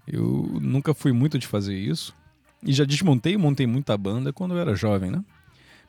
eu 0.07 0.59
nunca 0.61 0.93
fui 0.93 1.12
muito 1.12 1.39
de 1.39 1.47
fazer 1.47 1.77
isso. 1.77 2.12
E 2.62 2.73
já 2.73 2.85
desmontei 2.85 3.35
e 3.35 3.39
montei 3.39 3.67
muita 3.67 3.97
banda 3.97 4.33
quando 4.33 4.55
eu 4.55 4.59
era 4.59 4.75
jovem, 4.75 5.11
né? 5.11 5.25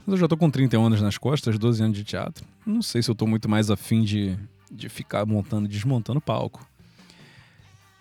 Mas 0.05 0.13
eu 0.13 0.17
já 0.17 0.27
tô 0.27 0.37
com 0.37 0.49
31 0.49 0.85
anos 0.85 1.01
nas 1.01 1.17
costas, 1.17 1.57
12 1.57 1.83
anos 1.83 1.97
de 1.97 2.03
teatro. 2.03 2.45
Não 2.65 2.81
sei 2.81 3.01
se 3.01 3.09
eu 3.09 3.15
tô 3.15 3.25
muito 3.25 3.49
mais 3.49 3.69
afim 3.69 4.03
de 4.03 4.37
de 4.71 4.89
ficar 4.89 5.25
montando 5.25 5.65
e 5.65 5.69
desmontando 5.69 6.21
palco. 6.21 6.65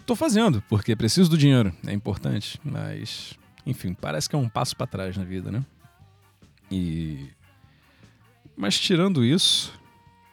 Tô 0.07 0.15
fazendo, 0.17 0.63
porque 0.69 0.97
preciso 0.97 1.31
do 1.31 1.39
dinheiro, 1.39 1.75
é 1.87 1.93
importante, 1.93 2.61
mas 2.65 3.35
enfim, 3.67 3.95
parece 3.95 4.29
que 4.29 4.35
é 4.35 4.39
um 4.39 4.49
passo 4.49 4.77
para 4.77 4.87
trás 4.87 5.17
na 5.17 5.25
vida, 5.25 5.51
né? 5.51 5.65
E 6.71 7.29
mas 8.57 8.79
tirando 8.79 9.25
isso, 9.25 9.73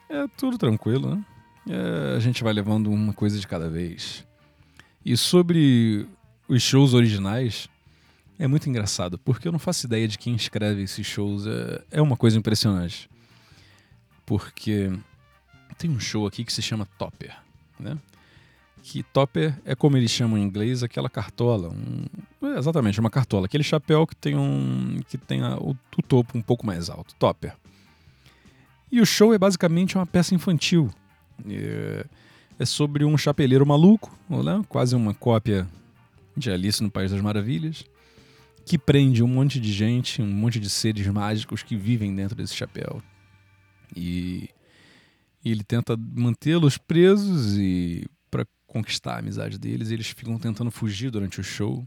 é 0.08 0.26
tudo 0.36 0.58
tranquilo, 0.58 1.14
né? 1.14 1.24
É, 1.68 2.16
a 2.16 2.20
gente 2.20 2.42
vai 2.42 2.52
levando 2.52 2.90
uma 2.90 3.12
coisa 3.12 3.38
de 3.38 3.46
cada 3.46 3.68
vez. 3.68 4.26
E 5.04 5.16
sobre 5.16 6.06
os 6.48 6.62
shows 6.62 6.94
originais, 6.94 7.68
é 8.38 8.46
muito 8.46 8.68
engraçado, 8.68 9.18
porque 9.18 9.48
eu 9.48 9.52
não 9.52 9.58
faço 9.58 9.86
ideia 9.86 10.06
de 10.06 10.18
quem 10.18 10.34
escreve 10.34 10.82
esses 10.82 11.06
shows. 11.06 11.46
É, 11.46 11.84
é 11.92 12.02
uma 12.02 12.16
coisa 12.16 12.38
impressionante. 12.38 13.08
Porque 14.24 14.92
tem 15.78 15.90
um 15.90 16.00
show 16.00 16.26
aqui 16.26 16.44
que 16.44 16.52
se 16.52 16.60
chama 16.60 16.86
Topper, 16.98 17.34
né? 17.78 17.96
Que 18.82 19.02
Topper 19.02 19.58
é 19.64 19.74
como 19.74 19.96
eles 19.96 20.10
chamam 20.10 20.38
em 20.38 20.42
inglês 20.42 20.82
aquela 20.82 21.08
cartola. 21.08 21.68
Um, 21.70 22.46
é 22.46 22.58
exatamente, 22.58 22.98
uma 23.00 23.10
cartola. 23.10 23.46
Aquele 23.46 23.64
chapéu 23.64 24.06
que 24.06 24.16
tem 24.16 24.36
um 24.36 25.00
que 25.08 25.16
tem 25.18 25.42
a, 25.42 25.56
o, 25.56 25.76
o 25.96 26.02
topo 26.02 26.36
um 26.36 26.42
pouco 26.42 26.66
mais 26.66 26.90
alto. 26.90 27.14
Topper. 27.16 27.54
E 28.90 29.00
o 29.00 29.06
show 29.06 29.34
é 29.34 29.38
basicamente 29.38 29.96
uma 29.96 30.06
peça 30.06 30.34
infantil. 30.34 30.90
É, 31.48 32.06
é 32.58 32.64
sobre 32.64 33.04
um 33.04 33.16
chapeleiro 33.16 33.64
maluco, 33.64 34.16
né? 34.28 34.64
quase 34.68 34.96
uma 34.96 35.14
cópia 35.14 35.68
de 36.36 36.50
Alice 36.50 36.82
no 36.82 36.90
País 36.90 37.10
das 37.10 37.20
Maravilhas, 37.20 37.84
que 38.64 38.78
prende 38.78 39.22
um 39.22 39.28
monte 39.28 39.60
de 39.60 39.72
gente, 39.72 40.20
um 40.22 40.26
monte 40.26 40.58
de 40.58 40.68
seres 40.68 41.06
mágicos 41.06 41.62
que 41.62 41.76
vivem 41.76 42.14
dentro 42.14 42.36
desse 42.36 42.54
chapéu. 42.54 43.02
E, 43.94 44.48
e 45.44 45.50
ele 45.50 45.62
tenta 45.62 45.96
mantê-los 45.96 46.76
presos 46.78 47.56
e 47.56 48.06
para 48.30 48.46
conquistar 48.66 49.14
a 49.14 49.18
amizade 49.18 49.58
deles, 49.58 49.90
eles 49.90 50.08
ficam 50.08 50.38
tentando 50.38 50.70
fugir 50.70 51.10
durante 51.10 51.40
o 51.40 51.44
show. 51.44 51.86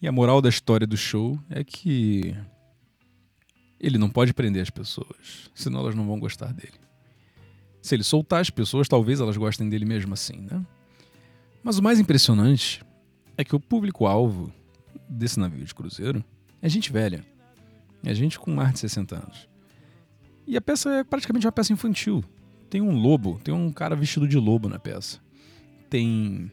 E 0.00 0.06
a 0.06 0.12
moral 0.12 0.40
da 0.40 0.48
história 0.48 0.86
do 0.86 0.96
show 0.96 1.38
é 1.50 1.64
que 1.64 2.36
ele 3.80 3.98
não 3.98 4.08
pode 4.08 4.32
prender 4.32 4.62
as 4.62 4.70
pessoas, 4.70 5.50
senão 5.54 5.80
elas 5.80 5.94
não 5.94 6.06
vão 6.06 6.18
gostar 6.18 6.52
dele. 6.52 6.74
Se 7.82 7.94
ele 7.94 8.02
soltar 8.02 8.40
as 8.40 8.50
pessoas, 8.50 8.88
talvez 8.88 9.20
elas 9.20 9.36
gostem 9.36 9.68
dele 9.68 9.84
mesmo 9.84 10.12
assim, 10.14 10.40
né? 10.40 10.64
Mas 11.62 11.78
o 11.78 11.82
mais 11.82 11.98
impressionante 11.98 12.84
é 13.36 13.44
que 13.44 13.54
o 13.54 13.60
público-alvo 13.60 14.52
desse 15.08 15.38
navio 15.38 15.64
de 15.64 15.74
cruzeiro 15.74 16.24
é 16.60 16.68
gente 16.68 16.92
velha. 16.92 17.24
É 18.04 18.14
gente 18.14 18.38
com 18.38 18.52
mais 18.52 18.72
de 18.72 18.80
60 18.80 19.16
anos. 19.16 19.48
E 20.46 20.56
a 20.56 20.60
peça 20.60 20.90
é 20.90 21.04
praticamente 21.04 21.46
uma 21.46 21.52
peça 21.52 21.72
infantil. 21.72 22.24
Tem 22.70 22.80
um 22.80 22.96
lobo, 22.96 23.40
tem 23.42 23.52
um 23.52 23.72
cara 23.72 23.96
vestido 23.96 24.28
de 24.28 24.36
lobo 24.36 24.68
na 24.68 24.78
peça. 24.78 25.20
Tem 25.90 26.50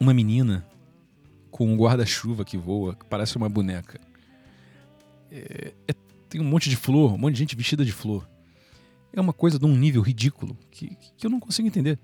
uma 0.00 0.14
menina 0.14 0.66
com 1.50 1.72
um 1.72 1.76
guarda-chuva 1.76 2.44
que 2.44 2.56
voa, 2.56 2.94
que 2.94 3.04
parece 3.06 3.36
uma 3.36 3.48
boneca. 3.48 4.00
É, 5.30 5.72
é 5.88 5.94
tem 6.28 6.40
um 6.40 6.44
monte 6.44 6.68
de 6.68 6.76
flor, 6.76 7.14
um 7.14 7.18
monte 7.18 7.34
de 7.34 7.38
gente 7.40 7.56
vestida 7.56 7.84
de 7.84 7.92
flor. 7.92 8.28
É 9.12 9.20
uma 9.20 9.32
coisa 9.32 9.58
de 9.58 9.64
um 9.64 9.76
nível 9.76 10.02
ridículo 10.02 10.56
que, 10.70 10.96
que 11.16 11.26
eu 11.26 11.30
não 11.30 11.40
consigo 11.40 11.68
entender. 11.68 11.98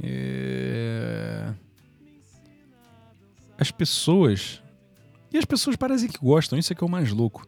É... 0.00 1.52
As 3.58 3.70
pessoas. 3.70 4.62
E 5.32 5.38
as 5.38 5.44
pessoas 5.44 5.76
parecem 5.76 6.08
que 6.08 6.18
gostam, 6.18 6.58
isso 6.58 6.72
é 6.72 6.76
que 6.76 6.82
é 6.82 6.86
o 6.86 6.90
mais 6.90 7.10
louco. 7.10 7.46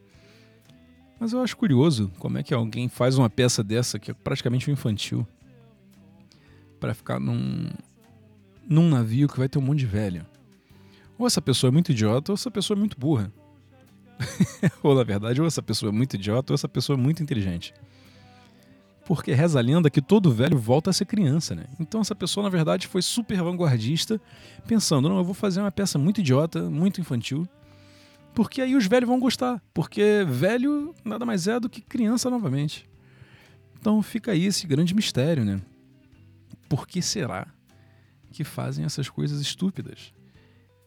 Mas 1.21 1.33
eu 1.33 1.43
acho 1.43 1.55
curioso 1.55 2.11
como 2.17 2.39
é 2.39 2.43
que 2.43 2.51
alguém 2.51 2.89
faz 2.89 3.15
uma 3.15 3.29
peça 3.29 3.63
dessa 3.63 3.99
que 3.99 4.09
é 4.09 4.13
praticamente 4.13 4.67
um 4.71 4.73
infantil 4.73 5.25
para 6.79 6.95
ficar 6.95 7.19
num, 7.19 7.69
num 8.67 8.89
navio 8.89 9.27
que 9.27 9.37
vai 9.37 9.47
ter 9.47 9.59
um 9.59 9.61
monte 9.61 9.77
de 9.77 9.85
velho. 9.85 10.25
Ou 11.19 11.27
essa 11.27 11.39
pessoa 11.39 11.69
é 11.69 11.71
muito 11.71 11.91
idiota 11.91 12.31
ou 12.31 12.33
essa 12.33 12.49
pessoa 12.49 12.75
é 12.75 12.79
muito 12.79 12.99
burra. 12.99 13.31
ou 14.81 14.95
na 14.95 15.03
verdade, 15.03 15.39
ou 15.39 15.45
essa 15.45 15.61
pessoa 15.61 15.91
é 15.91 15.93
muito 15.93 16.15
idiota 16.15 16.53
ou 16.53 16.55
essa 16.55 16.67
pessoa 16.67 16.97
é 16.97 16.99
muito 16.99 17.21
inteligente. 17.21 17.71
Porque 19.05 19.31
reza 19.31 19.59
a 19.59 19.61
lenda 19.61 19.91
que 19.91 20.01
todo 20.01 20.33
velho 20.33 20.57
volta 20.57 20.89
a 20.89 20.93
ser 20.93 21.05
criança, 21.05 21.53
né? 21.53 21.65
Então 21.79 22.01
essa 22.01 22.15
pessoa, 22.15 22.45
na 22.45 22.49
verdade, 22.49 22.87
foi 22.87 23.03
super 23.03 23.43
vanguardista, 23.43 24.19
pensando, 24.65 25.07
não, 25.07 25.19
eu 25.19 25.23
vou 25.23 25.35
fazer 25.35 25.61
uma 25.61 25.71
peça 25.71 25.99
muito 25.99 26.19
idiota, 26.19 26.67
muito 26.67 26.99
infantil, 26.99 27.47
porque 28.33 28.61
aí 28.61 28.75
os 28.75 28.85
velhos 28.85 29.07
vão 29.07 29.19
gostar. 29.19 29.61
Porque 29.73 30.25
velho 30.27 30.93
nada 31.03 31.25
mais 31.25 31.47
é 31.47 31.59
do 31.59 31.69
que 31.69 31.81
criança 31.81 32.29
novamente. 32.29 32.89
Então 33.79 34.01
fica 34.01 34.31
aí 34.31 34.45
esse 34.45 34.67
grande 34.67 34.93
mistério, 34.93 35.43
né? 35.43 35.61
Por 36.69 36.87
que 36.87 37.01
será 37.01 37.47
que 38.31 38.43
fazem 38.43 38.85
essas 38.85 39.09
coisas 39.09 39.41
estúpidas? 39.41 40.13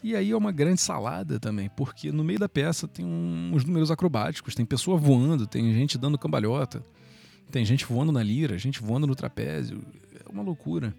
E 0.03 0.15
aí 0.15 0.31
é 0.31 0.37
uma 0.37 0.53
grande 0.53 0.81
salada 0.81 1.41
também, 1.41 1.71
porque 1.71 2.13
no 2.13 2.23
meio 2.23 2.39
da 2.39 2.49
peça 2.49 2.87
tem 2.87 3.05
uns 3.05 3.65
números 3.65 3.91
acrobáticos, 3.91 4.55
tem 4.55 4.65
pessoa 4.65 4.99
voando, 4.99 5.47
tem 5.47 5.73
gente 5.73 5.97
dando 5.97 6.19
cambalhota, 6.19 6.85
tem 7.51 7.65
gente 7.65 7.87
voando 7.87 8.13
na 8.13 8.23
lira, 8.23 8.59
gente 8.59 8.83
voando 8.83 9.07
no 9.07 9.15
trapézio. 9.15 9.83
É 10.13 10.31
uma 10.31 10.43
loucura. 10.43 10.95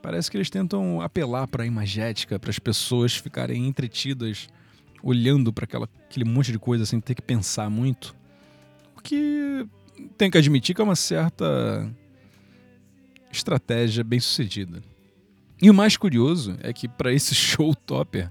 Parece 0.00 0.30
que 0.30 0.36
eles 0.36 0.48
tentam 0.48 1.00
apelar 1.00 1.46
para 1.48 1.64
a 1.64 1.66
imagética, 1.66 2.38
para 2.38 2.50
as 2.50 2.58
pessoas 2.58 3.16
ficarem 3.16 3.66
entretidas 3.66 4.48
olhando 5.02 5.52
para 5.52 5.64
aquele 5.64 6.24
monte 6.24 6.52
de 6.52 6.58
coisa 6.58 6.84
sem 6.86 7.00
ter 7.00 7.14
que 7.14 7.22
pensar 7.22 7.70
muito. 7.70 8.14
O 8.96 9.00
que 9.00 9.66
tem 10.16 10.30
que 10.30 10.38
admitir 10.38 10.74
que 10.74 10.80
é 10.80 10.84
uma 10.84 10.96
certa 10.96 11.90
estratégia 13.32 14.02
bem 14.02 14.20
sucedida. 14.20 14.82
E 15.62 15.70
o 15.70 15.74
mais 15.74 15.96
curioso 15.96 16.56
é 16.62 16.72
que 16.72 16.88
para 16.88 17.12
esse 17.12 17.34
show 17.36 17.74
topper, 17.74 18.30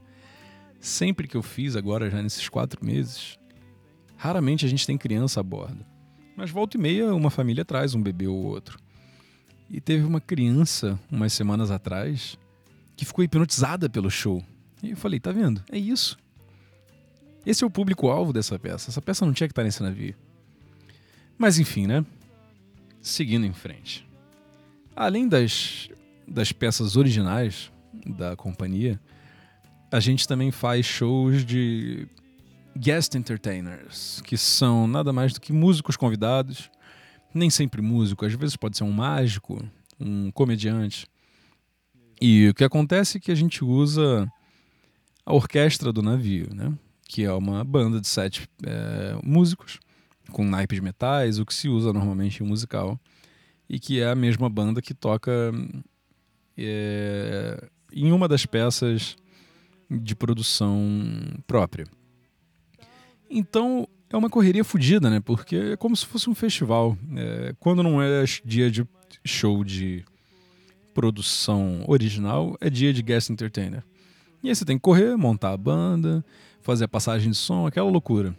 sempre 0.79 1.27
que 1.27 1.37
eu 1.37 1.43
fiz 1.43 1.75
agora, 1.75 2.09
já 2.09 2.21
nesses 2.21 2.47
quatro 2.49 2.83
meses, 2.83 3.37
raramente 4.17 4.65
a 4.65 4.69
gente 4.69 4.85
tem 4.85 4.97
criança 4.97 5.39
a 5.39 5.43
bordo. 5.43 5.85
Mas 6.35 6.49
volta 6.49 6.77
e 6.77 6.79
meia 6.79 7.13
uma 7.13 7.29
família 7.29 7.65
traz 7.65 7.93
um 7.93 8.01
bebê 8.01 8.27
ou 8.27 8.37
outro. 8.37 8.79
E 9.69 9.79
teve 9.79 10.03
uma 10.03 10.19
criança, 10.19 10.99
umas 11.11 11.33
semanas 11.33 11.69
atrás, 11.69 12.37
que 12.95 13.05
ficou 13.05 13.23
hipnotizada 13.23 13.89
pelo 13.89 14.09
show. 14.09 14.43
E 14.81 14.91
eu 14.91 14.97
falei, 14.97 15.19
tá 15.19 15.31
vendo? 15.31 15.63
É 15.71 15.77
isso. 15.77 16.17
Esse 17.45 17.63
é 17.63 17.67
o 17.67 17.69
público-alvo 17.69 18.33
dessa 18.33 18.57
peça. 18.59 18.89
Essa 18.89 19.01
peça 19.01 19.25
não 19.25 19.33
tinha 19.33 19.47
que 19.47 19.51
estar 19.51 19.63
nesse 19.63 19.81
navio. 19.81 20.15
Mas 21.37 21.57
enfim, 21.57 21.87
né? 21.87 22.05
Seguindo 23.01 23.45
em 23.45 23.53
frente. 23.53 24.07
Além 24.95 25.27
das 25.27 25.89
das 26.29 26.51
peças 26.51 26.95
originais 26.95 27.71
da 28.05 28.35
companhia, 28.35 28.99
a 29.91 29.99
gente 29.99 30.27
também 30.27 30.51
faz 30.51 30.85
shows 30.85 31.43
de 31.43 32.07
guest 32.77 33.15
entertainers, 33.15 34.21
que 34.21 34.37
são 34.37 34.87
nada 34.87 35.11
mais 35.11 35.33
do 35.33 35.41
que 35.41 35.51
músicos 35.51 35.97
convidados, 35.97 36.69
nem 37.33 37.49
sempre 37.49 37.81
músico, 37.81 38.25
às 38.25 38.33
vezes 38.33 38.55
pode 38.55 38.77
ser 38.77 38.83
um 38.83 38.91
mágico, 38.91 39.63
um 39.99 40.31
comediante. 40.31 41.07
E 42.21 42.49
o 42.49 42.53
que 42.53 42.63
acontece 42.63 43.17
é 43.17 43.21
que 43.21 43.31
a 43.31 43.35
gente 43.35 43.63
usa 43.63 44.31
a 45.25 45.33
orquestra 45.33 45.91
do 45.91 46.01
navio, 46.01 46.53
né? 46.53 46.71
Que 47.09 47.23
é 47.25 47.33
uma 47.33 47.63
banda 47.63 47.99
de 47.99 48.07
sete 48.07 48.47
é, 48.63 49.17
músicos 49.23 49.79
com 50.31 50.45
naipes 50.45 50.79
metais, 50.79 51.39
o 51.39 51.45
que 51.45 51.55
se 51.55 51.67
usa 51.67 51.91
normalmente 51.91 52.43
em 52.43 52.45
musical, 52.45 52.99
e 53.67 53.79
que 53.79 53.99
é 53.99 54.11
a 54.11 54.15
mesma 54.15 54.47
banda 54.47 54.79
que 54.79 54.93
toca 54.93 55.51
é, 56.55 57.67
em 57.91 58.11
uma 58.11 58.27
das 58.27 58.45
peças 58.45 59.17
de 59.89 60.15
produção 60.15 60.79
própria. 61.47 61.87
Então 63.27 63.87
é 64.07 64.15
uma 64.15 64.29
correria 64.29 64.63
fodida, 64.63 65.09
né? 65.09 65.19
Porque 65.19 65.55
é 65.55 65.77
como 65.77 65.95
se 65.95 66.05
fosse 66.05 66.29
um 66.29 66.35
festival. 66.35 66.95
É, 67.15 67.55
quando 67.59 67.81
não 67.81 67.99
é 67.99 68.23
dia 68.45 68.69
de 68.69 68.85
show 69.25 69.63
de 69.63 70.05
produção 70.93 71.83
original, 71.87 72.55
é 72.61 72.69
dia 72.69 72.93
de 72.93 73.01
guest 73.01 73.31
entertainer. 73.31 73.83
E 74.43 74.49
aí 74.49 74.55
você 74.55 74.63
tem 74.63 74.77
que 74.77 74.83
correr, 74.83 75.17
montar 75.17 75.53
a 75.53 75.57
banda, 75.57 76.23
fazer 76.69 76.85
a 76.85 76.87
passagem 76.87 77.31
de 77.31 77.37
som, 77.37 77.65
aquela 77.65 77.89
loucura. 77.89 78.35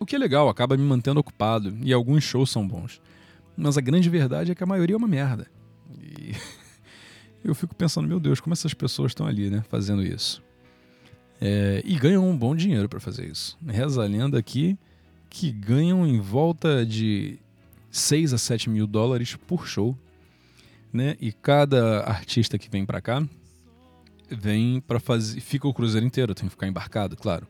O 0.00 0.04
que 0.04 0.16
é 0.16 0.18
legal, 0.18 0.48
acaba 0.48 0.76
me 0.76 0.82
mantendo 0.82 1.20
ocupado, 1.20 1.76
e 1.80 1.92
alguns 1.92 2.24
shows 2.24 2.50
são 2.50 2.66
bons. 2.66 3.00
Mas 3.56 3.78
a 3.78 3.80
grande 3.80 4.10
verdade 4.10 4.50
é 4.50 4.54
que 4.54 4.64
a 4.64 4.66
maioria 4.66 4.94
é 4.94 4.96
uma 4.96 5.06
merda. 5.06 5.46
E 5.96 6.34
eu 7.44 7.54
fico 7.54 7.72
pensando, 7.72 8.08
meu 8.08 8.18
Deus, 8.18 8.40
como 8.40 8.52
essas 8.52 8.74
pessoas 8.74 9.12
estão 9.12 9.28
ali, 9.28 9.48
né, 9.48 9.62
fazendo 9.68 10.02
isso. 10.02 10.42
É, 11.40 11.82
e 11.84 11.96
ganham 11.96 12.28
um 12.28 12.36
bom 12.36 12.56
dinheiro 12.56 12.88
para 12.88 12.98
fazer 12.98 13.30
isso. 13.30 13.56
Reza 13.64 14.02
a 14.02 14.06
lenda 14.06 14.36
aqui 14.36 14.76
que 15.30 15.52
ganham 15.52 16.04
em 16.04 16.18
volta 16.18 16.84
de 16.84 17.38
6 17.92 18.32
a 18.32 18.38
7 18.38 18.68
mil 18.68 18.88
dólares 18.88 19.36
por 19.46 19.68
show. 19.68 19.96
Né? 20.92 21.16
E 21.20 21.30
cada 21.30 22.00
artista 22.00 22.58
que 22.58 22.68
vem 22.68 22.84
para 22.84 23.00
cá 23.00 23.22
vem 24.28 24.80
para 24.80 24.98
fazer. 25.00 25.40
Fica 25.40 25.66
o 25.68 25.74
cruzeiro 25.74 26.06
inteiro, 26.06 26.34
tem 26.34 26.44
que 26.44 26.50
ficar 26.50 26.66
embarcado, 26.66 27.16
claro. 27.16 27.46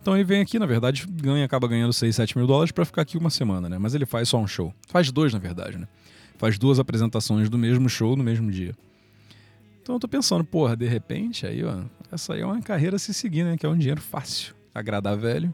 Então 0.00 0.14
ele 0.14 0.24
vem 0.24 0.40
aqui, 0.40 0.58
na 0.58 0.66
verdade, 0.66 1.06
ganha, 1.06 1.44
acaba 1.44 1.68
ganhando 1.68 1.92
6, 1.92 2.16
7 2.16 2.38
mil 2.38 2.46
dólares 2.46 2.72
para 2.72 2.84
ficar 2.84 3.02
aqui 3.02 3.18
uma 3.18 3.28
semana, 3.28 3.68
né? 3.68 3.78
Mas 3.78 3.94
ele 3.94 4.06
faz 4.06 4.28
só 4.28 4.38
um 4.38 4.46
show. 4.46 4.74
Faz 4.88 5.12
dois, 5.12 5.32
na 5.32 5.38
verdade, 5.38 5.76
né? 5.76 5.86
faz 6.40 6.58
duas 6.58 6.78
apresentações 6.78 7.50
do 7.50 7.58
mesmo 7.58 7.86
show 7.86 8.16
no 8.16 8.24
mesmo 8.24 8.50
dia. 8.50 8.74
Então 9.82 9.96
eu 9.96 10.00
tô 10.00 10.08
pensando, 10.08 10.42
porra, 10.42 10.74
de 10.74 10.88
repente, 10.88 11.46
aí, 11.46 11.62
ó, 11.62 11.82
essa 12.10 12.32
aí 12.32 12.40
é 12.40 12.46
uma 12.46 12.62
carreira 12.62 12.96
a 12.96 12.98
se 12.98 13.12
seguir, 13.12 13.44
né? 13.44 13.58
Que 13.58 13.66
é 13.66 13.68
um 13.68 13.76
dinheiro 13.76 14.00
fácil. 14.00 14.54
Agradar 14.74 15.18
velho, 15.18 15.52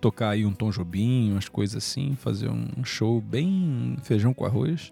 tocar 0.00 0.30
aí 0.30 0.46
um 0.46 0.54
Tom 0.54 0.70
Jobim, 0.70 1.32
umas 1.32 1.50
coisas 1.50 1.76
assim, 1.76 2.16
fazer 2.16 2.48
um 2.48 2.82
show 2.82 3.20
bem 3.20 3.98
feijão 4.02 4.32
com 4.32 4.46
arroz. 4.46 4.90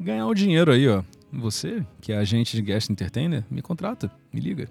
Ganhar 0.00 0.26
o 0.26 0.32
dinheiro 0.32 0.72
aí, 0.72 0.88
ó. 0.88 1.02
Você, 1.32 1.84
que 2.00 2.12
é 2.12 2.16
agente 2.16 2.56
de 2.56 2.62
guest 2.62 2.90
entertainer, 2.90 3.44
me 3.50 3.60
contrata, 3.60 4.10
me 4.32 4.40
liga. 4.40 4.68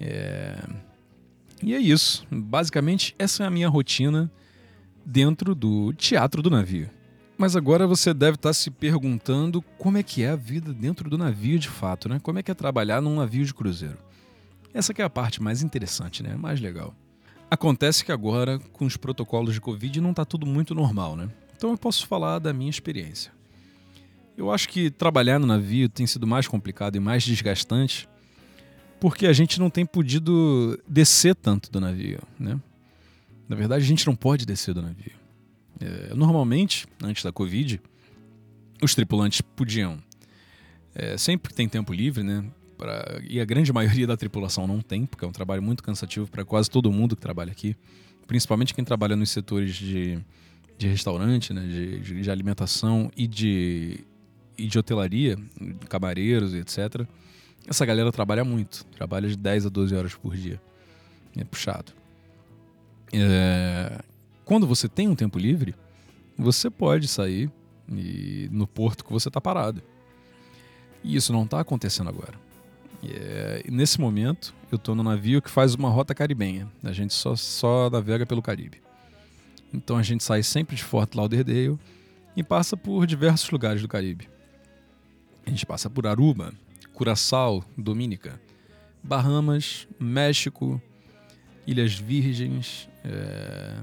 É... 0.00 0.58
E 1.62 1.74
é 1.74 1.78
isso. 1.78 2.26
Basicamente, 2.30 3.14
essa 3.18 3.42
é 3.42 3.46
a 3.46 3.50
minha 3.50 3.68
rotina 3.68 4.30
dentro 5.04 5.54
do 5.54 5.92
teatro 5.92 6.42
do 6.42 6.50
navio. 6.50 6.88
Mas 7.36 7.54
agora 7.54 7.86
você 7.86 8.12
deve 8.12 8.34
estar 8.34 8.52
se 8.52 8.70
perguntando 8.70 9.62
como 9.78 9.96
é 9.96 10.02
que 10.02 10.22
é 10.22 10.30
a 10.30 10.36
vida 10.36 10.72
dentro 10.72 11.08
do 11.08 11.16
navio 11.16 11.58
de 11.58 11.68
fato, 11.68 12.08
né? 12.08 12.18
Como 12.20 12.38
é 12.38 12.42
que 12.42 12.50
é 12.50 12.54
trabalhar 12.54 13.00
num 13.00 13.14
navio 13.14 13.44
de 13.44 13.54
cruzeiro. 13.54 13.98
Essa 14.74 14.92
é 14.96 15.02
a 15.02 15.10
parte 15.10 15.42
mais 15.42 15.62
interessante, 15.62 16.22
né? 16.22 16.34
Mais 16.36 16.60
legal. 16.60 16.94
Acontece 17.50 18.04
que 18.04 18.12
agora, 18.12 18.58
com 18.72 18.84
os 18.84 18.96
protocolos 18.96 19.54
de 19.54 19.60
Covid, 19.60 20.00
não 20.00 20.10
está 20.10 20.24
tudo 20.24 20.46
muito 20.46 20.74
normal, 20.74 21.16
né? 21.16 21.28
Então 21.56 21.70
eu 21.70 21.78
posso 21.78 22.06
falar 22.06 22.38
da 22.38 22.52
minha 22.52 22.70
experiência. 22.70 23.32
Eu 24.38 24.52
acho 24.52 24.68
que 24.68 24.88
trabalhar 24.88 25.40
no 25.40 25.48
navio 25.48 25.88
tem 25.88 26.06
sido 26.06 26.24
mais 26.24 26.46
complicado 26.46 26.94
e 26.94 27.00
mais 27.00 27.24
desgastante 27.24 28.08
porque 29.00 29.26
a 29.26 29.32
gente 29.32 29.58
não 29.58 29.68
tem 29.68 29.84
podido 29.84 30.78
descer 30.86 31.34
tanto 31.34 31.72
do 31.72 31.80
navio, 31.80 32.20
né? 32.38 32.60
Na 33.48 33.56
verdade, 33.56 33.82
a 33.82 33.86
gente 33.86 34.06
não 34.06 34.14
pode 34.14 34.46
descer 34.46 34.72
do 34.72 34.80
navio. 34.80 35.12
É, 35.80 36.14
normalmente, 36.14 36.86
antes 37.02 37.24
da 37.24 37.32
Covid, 37.32 37.80
os 38.80 38.94
tripulantes 38.94 39.40
podiam, 39.40 39.98
é, 40.94 41.18
sempre 41.18 41.48
que 41.48 41.56
tem 41.56 41.68
tempo 41.68 41.92
livre, 41.92 42.22
né? 42.22 42.44
Pra, 42.76 43.20
e 43.28 43.40
a 43.40 43.44
grande 43.44 43.72
maioria 43.72 44.06
da 44.06 44.16
tripulação 44.16 44.68
não 44.68 44.80
tem, 44.80 45.04
porque 45.04 45.24
é 45.24 45.28
um 45.28 45.32
trabalho 45.32 45.62
muito 45.64 45.82
cansativo 45.82 46.30
para 46.30 46.44
quase 46.44 46.70
todo 46.70 46.92
mundo 46.92 47.16
que 47.16 47.22
trabalha 47.22 47.50
aqui, 47.50 47.74
principalmente 48.28 48.72
quem 48.72 48.84
trabalha 48.84 49.16
nos 49.16 49.30
setores 49.30 49.74
de, 49.74 50.16
de 50.76 50.86
restaurante, 50.86 51.52
né? 51.52 51.62
de, 51.62 51.98
de, 51.98 52.20
de 52.22 52.30
alimentação 52.30 53.10
e 53.16 53.26
de, 53.26 54.04
e 54.58 54.66
de 54.66 54.78
hotelaria, 54.78 55.38
camareiros 55.88 56.52
e 56.52 56.58
etc. 56.58 57.06
Essa 57.66 57.86
galera 57.86 58.10
trabalha 58.10 58.44
muito, 58.44 58.84
trabalha 58.86 59.28
de 59.28 59.36
10 59.36 59.66
a 59.66 59.68
12 59.68 59.94
horas 59.94 60.14
por 60.14 60.36
dia. 60.36 60.60
É 61.36 61.44
puxado. 61.44 61.92
É, 63.12 64.00
quando 64.44 64.66
você 64.66 64.88
tem 64.88 65.08
um 65.08 65.14
tempo 65.14 65.38
livre, 65.38 65.74
você 66.36 66.68
pode 66.68 67.06
sair 67.06 67.50
e, 67.90 68.48
no 68.50 68.66
porto 68.66 69.04
que 69.04 69.12
você 69.12 69.28
está 69.28 69.40
parado. 69.40 69.82
E 71.04 71.14
isso 71.14 71.32
não 71.32 71.44
está 71.44 71.60
acontecendo 71.60 72.08
agora. 72.08 72.34
É, 73.04 73.62
nesse 73.68 74.00
momento, 74.00 74.52
eu 74.72 74.76
estou 74.76 74.94
no 74.94 75.02
navio 75.02 75.40
que 75.40 75.50
faz 75.50 75.74
uma 75.74 75.88
rota 75.88 76.14
caribenha. 76.14 76.68
A 76.82 76.92
gente 76.92 77.14
só, 77.14 77.36
só 77.36 77.88
navega 77.88 78.26
pelo 78.26 78.42
Caribe. 78.42 78.82
Então 79.72 79.96
a 79.96 80.02
gente 80.02 80.24
sai 80.24 80.42
sempre 80.42 80.74
de 80.74 80.82
Fort 80.82 81.14
Lauderdale 81.14 81.78
e 82.36 82.42
passa 82.42 82.76
por 82.76 83.06
diversos 83.06 83.50
lugares 83.50 83.82
do 83.82 83.88
Caribe. 83.88 84.28
A 85.48 85.50
gente 85.50 85.64
passa 85.64 85.88
por 85.88 86.06
Aruba, 86.06 86.52
Curaçao, 86.92 87.64
Dominica, 87.74 88.38
Bahamas, 89.02 89.88
México, 89.98 90.80
Ilhas 91.66 91.94
Virgens, 91.94 92.86
é... 93.02 93.78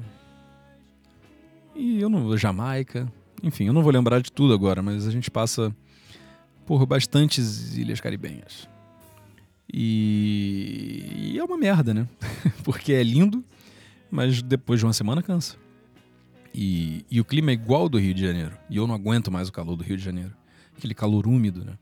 E 1.76 2.00
eu 2.00 2.08
não 2.08 2.38
Jamaica, 2.38 3.12
enfim, 3.42 3.66
eu 3.66 3.74
não 3.74 3.82
vou 3.82 3.92
lembrar 3.92 4.22
de 4.22 4.32
tudo 4.32 4.54
agora, 4.54 4.84
mas 4.84 5.08
a 5.08 5.12
gente 5.12 5.32
passa 5.32 5.76
por 6.68 6.86
bastantes 6.86 7.76
ilhas 7.76 8.00
caribenhas. 8.00 8.70
E, 9.74 11.32
e 11.34 11.40
é 11.40 11.44
uma 11.44 11.58
merda, 11.58 11.96
né? 11.96 12.08
Porque 12.64 12.94
é 12.94 13.02
lindo, 13.02 13.44
mas 14.12 14.44
depois 14.44 14.80
de 14.80 14.86
uma 14.86 14.94
semana 14.94 15.24
cansa. 15.24 15.58
E, 16.54 17.04
e 17.10 17.20
o 17.20 17.26
clima 17.26 17.50
é 17.50 17.56
igual 17.56 17.82
ao 17.82 17.90
do 17.90 17.98
Rio 17.98 18.14
de 18.14 18.22
Janeiro. 18.22 18.56
E 18.70 18.78
eu 18.78 18.86
não 18.86 18.94
aguento 18.94 19.32
mais 19.32 19.50
o 19.50 19.52
calor 19.52 19.76
do 19.76 19.84
Rio 19.84 19.98
de 19.98 20.04
Janeiro. 20.04 20.32
Aquele 20.78 20.94
calor 20.94 21.28
úmido, 21.28 21.64
né? 21.64 21.78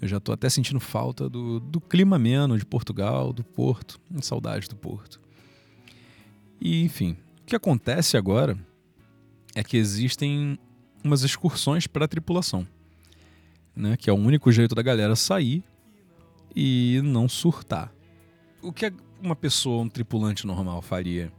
Eu 0.00 0.08
já 0.08 0.20
tô 0.20 0.32
até 0.32 0.50
sentindo 0.50 0.80
falta 0.80 1.28
do, 1.28 1.60
do 1.60 1.80
clima 1.80 2.16
ameno 2.16 2.58
de 2.58 2.66
Portugal, 2.66 3.32
do 3.32 3.42
Porto. 3.42 4.00
Saudade 4.20 4.68
do 4.68 4.76
Porto. 4.76 5.20
E, 6.60 6.82
enfim, 6.82 7.16
o 7.42 7.46
que 7.46 7.56
acontece 7.56 8.16
agora 8.16 8.58
é 9.54 9.62
que 9.62 9.76
existem 9.76 10.58
umas 11.02 11.22
excursões 11.22 11.86
para 11.86 12.06
a 12.06 12.08
tripulação, 12.08 12.66
né? 13.76 13.96
Que 13.96 14.10
é 14.10 14.12
o 14.12 14.16
único 14.16 14.50
jeito 14.50 14.74
da 14.74 14.82
galera 14.82 15.14
sair 15.14 15.62
e 16.54 17.00
não 17.04 17.28
surtar. 17.28 17.92
O 18.62 18.72
que 18.72 18.92
uma 19.22 19.36
pessoa, 19.36 19.82
um 19.82 19.88
tripulante 19.88 20.46
normal 20.46 20.80
faria? 20.82 21.32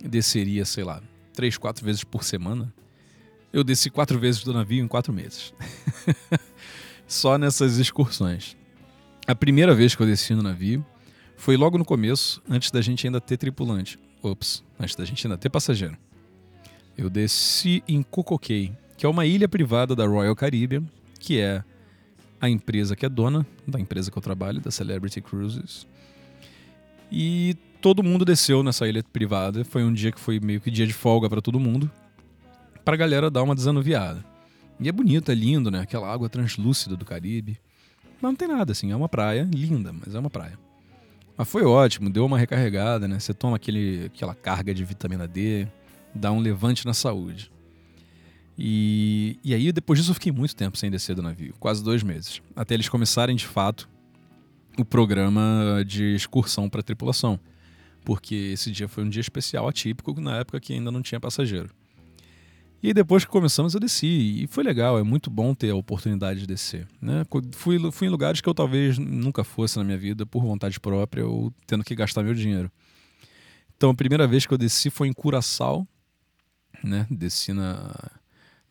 Desceria, 0.00 0.64
sei 0.64 0.84
lá, 0.84 1.02
três, 1.32 1.56
quatro 1.56 1.84
vezes 1.84 2.04
por 2.04 2.24
semana. 2.24 2.72
Eu 3.52 3.62
desci 3.62 3.90
quatro 3.90 4.18
vezes 4.18 4.42
do 4.42 4.52
navio 4.52 4.82
em 4.82 4.88
quatro 4.88 5.12
meses. 5.12 5.52
Só 7.06 7.36
nessas 7.36 7.76
excursões. 7.76 8.56
A 9.26 9.34
primeira 9.34 9.74
vez 9.74 9.94
que 9.94 10.02
eu 10.02 10.06
desci 10.06 10.34
no 10.34 10.42
navio 10.42 10.84
foi 11.36 11.56
logo 11.56 11.76
no 11.76 11.84
começo, 11.84 12.42
antes 12.48 12.70
da 12.70 12.80
gente 12.80 13.06
ainda 13.06 13.20
ter 13.20 13.36
tripulante. 13.36 13.98
Ops, 14.22 14.64
antes 14.80 14.96
da 14.96 15.04
gente 15.04 15.26
ainda 15.26 15.36
ter 15.36 15.50
passageiro. 15.50 15.98
Eu 16.96 17.10
desci 17.10 17.82
em 17.86 18.02
Cocokey, 18.02 18.72
que 18.96 19.04
é 19.04 19.08
uma 19.08 19.26
ilha 19.26 19.48
privada 19.48 19.94
da 19.94 20.06
Royal 20.06 20.34
Caribbean, 20.34 20.84
que 21.18 21.38
é 21.38 21.62
a 22.40 22.48
empresa 22.48 22.96
que 22.96 23.04
é 23.04 23.08
dona 23.08 23.46
da 23.66 23.78
empresa 23.78 24.10
que 24.10 24.16
eu 24.16 24.22
trabalho, 24.22 24.60
da 24.60 24.70
Celebrity 24.70 25.20
Cruises. 25.20 25.86
E 27.10 27.54
todo 27.80 28.02
mundo 28.02 28.24
desceu 28.24 28.62
nessa 28.62 28.88
ilha 28.88 29.02
privada. 29.02 29.64
Foi 29.64 29.84
um 29.84 29.92
dia 29.92 30.10
que 30.10 30.20
foi 30.20 30.40
meio 30.40 30.60
que 30.60 30.70
dia 30.70 30.86
de 30.86 30.92
folga 30.92 31.28
para 31.28 31.42
todo 31.42 31.60
mundo, 31.60 31.90
pra 32.84 32.96
galera 32.96 33.30
dar 33.30 33.42
uma 33.42 33.54
desanuviada. 33.54 34.24
E 34.80 34.88
é 34.88 34.92
bonito, 34.92 35.30
é 35.30 35.34
lindo, 35.34 35.70
né? 35.70 35.80
Aquela 35.80 36.12
água 36.12 36.28
translúcida 36.28 36.96
do 36.96 37.04
Caribe. 37.04 37.58
Mas 38.20 38.30
não 38.30 38.36
tem 38.36 38.48
nada, 38.48 38.72
assim. 38.72 38.90
É 38.90 38.96
uma 38.96 39.08
praia 39.08 39.48
linda, 39.52 39.92
mas 39.92 40.14
é 40.14 40.18
uma 40.18 40.30
praia. 40.30 40.58
Mas 41.36 41.48
foi 41.48 41.64
ótimo, 41.64 42.10
deu 42.10 42.26
uma 42.26 42.38
recarregada, 42.38 43.08
né? 43.08 43.18
Você 43.18 43.32
toma 43.32 43.56
aquele, 43.56 44.06
aquela 44.06 44.34
carga 44.34 44.74
de 44.74 44.84
vitamina 44.84 45.26
D, 45.26 45.66
dá 46.14 46.30
um 46.30 46.40
levante 46.40 46.84
na 46.84 46.94
saúde. 46.94 47.50
E, 48.58 49.38
e 49.42 49.54
aí, 49.54 49.72
depois 49.72 49.98
disso, 49.98 50.10
eu 50.10 50.14
fiquei 50.14 50.30
muito 50.30 50.54
tempo 50.54 50.76
sem 50.76 50.90
descer 50.90 51.16
do 51.16 51.22
navio 51.22 51.54
quase 51.58 51.82
dois 51.82 52.02
meses 52.02 52.42
até 52.54 52.74
eles 52.74 52.88
começarem 52.88 53.34
de 53.34 53.46
fato 53.46 53.88
o 54.78 54.84
programa 54.84 55.82
de 55.86 56.14
excursão 56.14 56.68
para 56.68 56.82
tripulação. 56.82 57.38
Porque 58.04 58.34
esse 58.34 58.70
dia 58.70 58.88
foi 58.88 59.04
um 59.04 59.08
dia 59.08 59.20
especial, 59.20 59.68
atípico, 59.68 60.18
na 60.20 60.38
época 60.38 60.60
que 60.60 60.72
ainda 60.72 60.90
não 60.90 61.02
tinha 61.02 61.20
passageiro. 61.20 61.70
E 62.82 62.92
depois 62.92 63.24
que 63.24 63.30
começamos 63.30 63.74
eu 63.74 63.80
desci 63.80 64.42
e 64.42 64.46
foi 64.48 64.64
legal, 64.64 64.98
é 64.98 65.04
muito 65.04 65.30
bom 65.30 65.54
ter 65.54 65.70
a 65.70 65.76
oportunidade 65.76 66.40
de 66.40 66.46
descer. 66.48 66.88
Né? 67.00 67.24
Fui, 67.52 67.78
fui 67.92 68.08
em 68.08 68.10
lugares 68.10 68.40
que 68.40 68.48
eu 68.48 68.54
talvez 68.54 68.98
nunca 68.98 69.44
fosse 69.44 69.78
na 69.78 69.84
minha 69.84 69.96
vida 69.96 70.26
por 70.26 70.42
vontade 70.42 70.80
própria 70.80 71.24
ou 71.24 71.52
tendo 71.64 71.84
que 71.84 71.94
gastar 71.94 72.24
meu 72.24 72.34
dinheiro. 72.34 72.70
Então 73.76 73.90
a 73.90 73.94
primeira 73.94 74.26
vez 74.26 74.46
que 74.46 74.52
eu 74.52 74.58
desci 74.58 74.90
foi 74.90 75.06
em 75.06 75.12
Curaçao, 75.12 75.86
né? 76.82 77.06
Desci 77.08 77.52
na, 77.52 77.94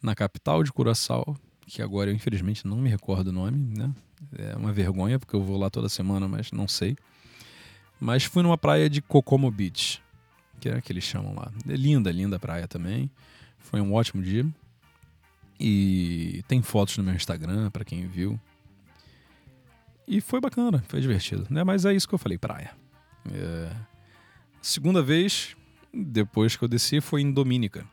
na 0.04 0.14
capital 0.14 0.62
de 0.62 0.74
Curaçao, 0.74 1.38
que 1.66 1.82
agora 1.82 2.10
eu 2.10 2.14
infelizmente 2.14 2.68
não 2.68 2.78
me 2.78 2.90
recordo 2.90 3.30
o 3.30 3.32
nome, 3.32 3.78
né? 3.78 3.94
É 4.38 4.56
uma 4.58 4.74
vergonha 4.74 5.18
porque 5.18 5.36
eu 5.36 5.42
vou 5.42 5.58
lá 5.58 5.70
toda 5.70 5.88
semana, 5.88 6.28
mas 6.28 6.52
não 6.52 6.68
sei. 6.68 6.98
Mas 8.00 8.26
fui 8.26 8.44
numa 8.44 8.58
praia 8.58 8.90
de 8.90 9.02
Kokomo 9.02 9.50
Beach, 9.50 10.02
que 10.60 10.68
é 10.68 10.82
que 10.82 10.92
eles 10.92 11.04
chamam 11.04 11.34
lá. 11.34 11.52
É 11.68 11.76
linda, 11.76 12.12
linda 12.12 12.38
praia 12.38 12.68
também. 12.68 13.10
Foi 13.62 13.80
um 13.82 13.94
ótimo 13.94 14.22
dia. 14.22 14.46
E 15.60 16.44
tem 16.48 16.62
fotos 16.62 16.98
no 16.98 17.04
meu 17.04 17.14
Instagram 17.14 17.70
para 17.70 17.86
quem 17.86 18.08
viu. 18.08 18.40
E 20.08 20.20
foi 20.20 20.42
bacana, 20.42 20.84
foi 20.88 21.00
divertido, 21.00 21.46
né? 21.50 21.64
Mas 21.64 21.86
é 21.86 21.94
isso 21.94 22.08
que 22.08 22.16
eu 22.16 22.20
falei, 22.20 22.38
praia. 22.38 22.72
É... 23.32 23.72
Segunda 24.62 25.02
vez, 25.02 25.56
depois 25.94 26.56
que 26.56 26.64
eu 26.64 26.68
desci, 26.68 27.00
foi 27.00 27.22
em 27.22 27.32
Domínica. 27.32 27.86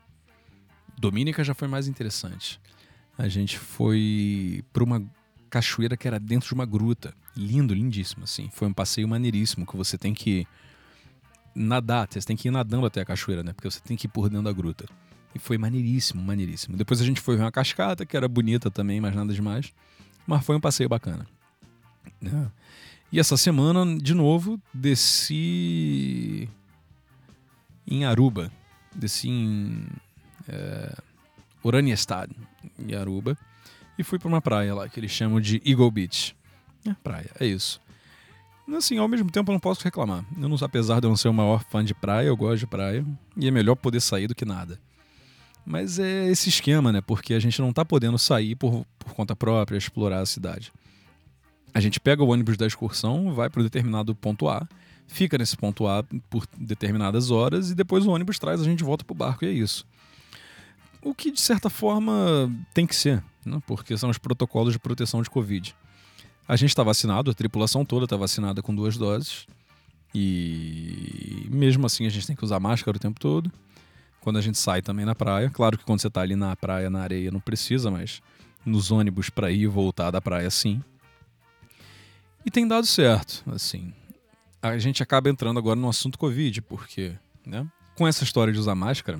Domínica 0.97 1.43
já 1.43 1.53
foi 1.53 1.67
mais 1.67 1.87
interessante. 1.87 2.59
A 3.17 3.27
gente 3.27 3.57
foi 3.57 4.63
para 4.73 4.83
uma 4.83 5.03
cachoeira 5.49 5.95
que 5.95 6.07
era 6.07 6.19
dentro 6.19 6.47
de 6.47 6.53
uma 6.53 6.65
gruta. 6.65 7.13
Lindo, 7.35 7.73
lindíssimo, 7.73 8.23
assim. 8.23 8.49
Foi 8.51 8.67
um 8.67 8.73
passeio 8.73 9.07
maneiríssimo 9.07 9.65
que 9.65 9.77
você 9.77 9.97
tem 9.97 10.13
que 10.13 10.47
nadar, 11.55 12.07
você 12.09 12.21
tem 12.21 12.35
que 12.35 12.47
ir 12.47 12.51
nadando 12.51 12.85
até 12.85 13.01
a 13.01 13.05
cachoeira, 13.05 13.43
né? 13.43 13.53
Porque 13.53 13.69
você 13.69 13.79
tem 13.79 13.95
que 13.95 14.07
ir 14.07 14.09
por 14.09 14.29
dentro 14.29 14.45
da 14.45 14.51
gruta. 14.51 14.85
E 15.33 15.39
foi 15.39 15.57
maneiríssimo, 15.57 16.21
maneiríssimo. 16.21 16.75
Depois 16.75 17.01
a 17.01 17.05
gente 17.05 17.21
foi 17.21 17.35
ver 17.35 17.43
uma 17.43 17.51
cascata, 17.51 18.05
que 18.05 18.17
era 18.17 18.27
bonita 18.27 18.71
também, 18.71 18.99
mas 18.99 19.15
nada 19.15 19.33
demais. 19.33 19.73
Mas 20.25 20.43
foi 20.43 20.55
um 20.55 20.59
passeio 20.59 20.89
bacana. 20.89 21.27
Né? 22.21 22.51
E 23.11 23.19
essa 23.19 23.37
semana, 23.37 23.97
de 23.97 24.13
novo, 24.13 24.59
desci 24.73 26.49
em 27.87 28.05
Aruba. 28.05 28.51
Desci 28.95 29.29
em 29.29 29.87
é, 30.47 30.95
Oraniestad, 31.63 32.29
em 32.77 32.95
Aruba. 32.95 33.37
e 33.97 34.03
fui 34.03 34.17
para 34.17 34.27
uma 34.27 34.41
praia 34.41 34.73
lá, 34.73 34.87
que 34.87 34.99
eles 34.99 35.11
chamam 35.11 35.39
de 35.41 35.61
Eagle 35.65 35.91
Beach. 35.91 36.35
É, 36.85 36.93
praia, 37.03 37.29
é 37.39 37.45
isso. 37.45 37.81
Assim, 38.77 38.97
ao 38.97 39.07
mesmo 39.07 39.31
tempo 39.31 39.49
eu 39.49 39.53
não 39.53 39.59
posso 39.59 39.83
reclamar. 39.83 40.23
Eu 40.39 40.47
não, 40.47 40.57
apesar 40.61 40.99
de 40.99 41.07
eu 41.07 41.09
não 41.09 41.17
ser 41.17 41.27
o 41.27 41.33
maior 41.33 41.63
fã 41.63 41.83
de 41.83 41.93
praia, 41.93 42.27
eu 42.27 42.37
gosto 42.37 42.59
de 42.59 42.67
praia. 42.67 43.03
E 43.35 43.47
é 43.47 43.51
melhor 43.51 43.75
poder 43.75 43.99
sair 43.99 44.27
do 44.27 44.35
que 44.35 44.45
nada. 44.45 44.79
Mas 45.69 45.99
é 45.99 46.27
esse 46.27 46.49
esquema, 46.49 46.91
né? 46.91 46.99
Porque 46.99 47.31
a 47.31 47.39
gente 47.39 47.61
não 47.61 47.71
tá 47.71 47.85
podendo 47.85 48.17
sair 48.17 48.55
por, 48.55 48.83
por 48.97 49.13
conta 49.13 49.35
própria, 49.35 49.77
explorar 49.77 50.19
a 50.19 50.25
cidade. 50.25 50.71
A 51.71 51.79
gente 51.79 51.99
pega 51.99 52.23
o 52.23 52.29
ônibus 52.29 52.57
da 52.57 52.65
excursão, 52.65 53.31
vai 53.35 53.51
para 53.51 53.61
um 53.61 53.63
determinado 53.63 54.15
ponto 54.15 54.49
A, 54.49 54.67
fica 55.05 55.37
nesse 55.37 55.55
ponto 55.55 55.85
A 55.85 56.03
por 56.27 56.47
determinadas 56.57 57.29
horas 57.29 57.69
e 57.69 57.75
depois 57.75 58.03
o 58.07 58.09
ônibus 58.09 58.39
traz 58.39 58.59
a 58.59 58.63
gente 58.63 58.83
volta 58.83 59.05
pro 59.05 59.13
barco 59.13 59.45
e 59.45 59.47
é 59.47 59.51
isso. 59.51 59.85
O 61.03 61.13
que 61.13 61.29
de 61.29 61.39
certa 61.39 61.69
forma 61.69 62.51
tem 62.73 62.87
que 62.87 62.95
ser, 62.95 63.23
né? 63.45 63.61
porque 63.67 63.95
são 63.95 64.09
os 64.09 64.17
protocolos 64.17 64.73
de 64.73 64.79
proteção 64.79 65.21
de 65.21 65.29
Covid. 65.29 65.75
A 66.47 66.55
gente 66.55 66.69
está 66.69 66.81
vacinado, 66.81 67.29
a 67.29 67.33
tripulação 67.35 67.85
toda 67.85 68.05
está 68.05 68.17
vacinada 68.17 68.63
com 68.63 68.73
duas 68.73 68.97
doses. 68.97 69.45
E 70.15 71.47
mesmo 71.51 71.85
assim 71.85 72.07
a 72.07 72.09
gente 72.09 72.25
tem 72.25 72.35
que 72.35 72.43
usar 72.43 72.59
máscara 72.59 72.97
o 72.97 72.99
tempo 72.99 73.19
todo. 73.19 73.51
Quando 74.21 74.37
a 74.37 74.41
gente 74.41 74.57
sai 74.57 74.81
também 74.81 75.05
na 75.05 75.15
praia. 75.15 75.49
Claro 75.49 75.77
que 75.77 75.83
quando 75.83 76.01
você 76.01 76.07
está 76.07 76.21
ali 76.21 76.35
na 76.35 76.55
praia, 76.55 76.89
na 76.89 77.01
areia, 77.01 77.31
não 77.31 77.39
precisa, 77.39 77.89
mas 77.89 78.21
nos 78.65 78.91
ônibus 78.91 79.29
para 79.29 79.51
ir 79.51 79.61
e 79.61 79.67
voltar 79.67 80.11
da 80.11 80.21
praia, 80.21 80.49
sim. 80.49 80.83
E 82.45 82.51
tem 82.51 82.67
dado 82.67 82.85
certo, 82.85 83.43
assim. 83.51 83.93
A 84.61 84.77
gente 84.77 85.01
acaba 85.01 85.29
entrando 85.29 85.57
agora 85.57 85.79
no 85.79 85.89
assunto 85.89 86.19
Covid, 86.19 86.61
porque, 86.63 87.13
né? 87.45 87.65
Com 87.95 88.07
essa 88.07 88.23
história 88.23 88.51
de 88.51 88.59
usar 88.59 88.75
máscara 88.75 89.19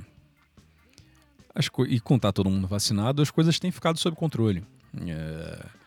e 1.87 1.99
contar 1.99 2.31
todo 2.31 2.49
mundo 2.49 2.67
vacinado, 2.67 3.21
as 3.21 3.31
coisas 3.31 3.59
têm 3.59 3.71
ficado 3.71 3.97
sob 3.97 4.15
controle. 4.15 4.63
É 5.05 5.79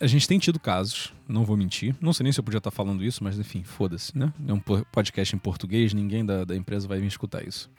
a 0.00 0.06
gente 0.06 0.26
tem 0.26 0.38
tido 0.38 0.58
casos, 0.58 1.12
não 1.28 1.44
vou 1.44 1.56
mentir. 1.56 1.94
Não 2.00 2.12
sei 2.12 2.24
nem 2.24 2.32
se 2.32 2.40
eu 2.40 2.44
podia 2.44 2.58
estar 2.58 2.70
falando 2.70 3.04
isso, 3.04 3.22
mas 3.22 3.38
enfim, 3.38 3.62
foda-se, 3.62 4.16
né? 4.16 4.32
É 4.46 4.52
um 4.52 4.60
podcast 4.60 5.34
em 5.34 5.38
português, 5.38 5.94
ninguém 5.94 6.24
da, 6.24 6.44
da 6.44 6.56
empresa 6.56 6.88
vai 6.88 7.00
vir 7.00 7.06
escutar 7.06 7.46
isso. 7.46 7.70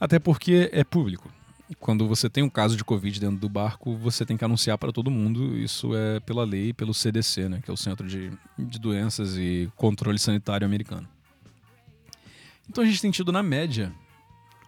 Até 0.00 0.18
porque 0.18 0.70
é 0.72 0.82
público. 0.82 1.30
Quando 1.78 2.08
você 2.08 2.28
tem 2.28 2.42
um 2.42 2.48
caso 2.48 2.76
de 2.76 2.82
Covid 2.82 3.20
dentro 3.20 3.36
do 3.36 3.48
barco, 3.48 3.94
você 3.96 4.24
tem 4.24 4.36
que 4.36 4.44
anunciar 4.44 4.76
para 4.78 4.90
todo 4.90 5.10
mundo. 5.10 5.56
Isso 5.56 5.94
é 5.94 6.18
pela 6.20 6.42
lei, 6.42 6.72
pelo 6.72 6.92
CDC, 6.92 7.48
né? 7.48 7.60
Que 7.62 7.70
é 7.70 7.74
o 7.74 7.76
Centro 7.76 8.08
de, 8.08 8.32
de 8.58 8.78
Doenças 8.78 9.36
e 9.36 9.70
Controle 9.76 10.18
Sanitário 10.18 10.66
Americano. 10.66 11.06
Então 12.68 12.82
a 12.82 12.86
gente 12.86 13.00
tem 13.00 13.10
tido, 13.10 13.30
na 13.30 13.42
média, 13.42 13.92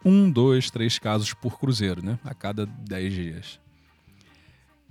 um, 0.04 0.30
dois, 0.30 0.70
três 0.70 0.98
casos 0.98 1.32
por 1.34 1.58
cruzeiro, 1.58 2.04
né? 2.04 2.18
A 2.24 2.34
cada 2.34 2.66
dez 2.66 3.12
dias. 3.12 3.60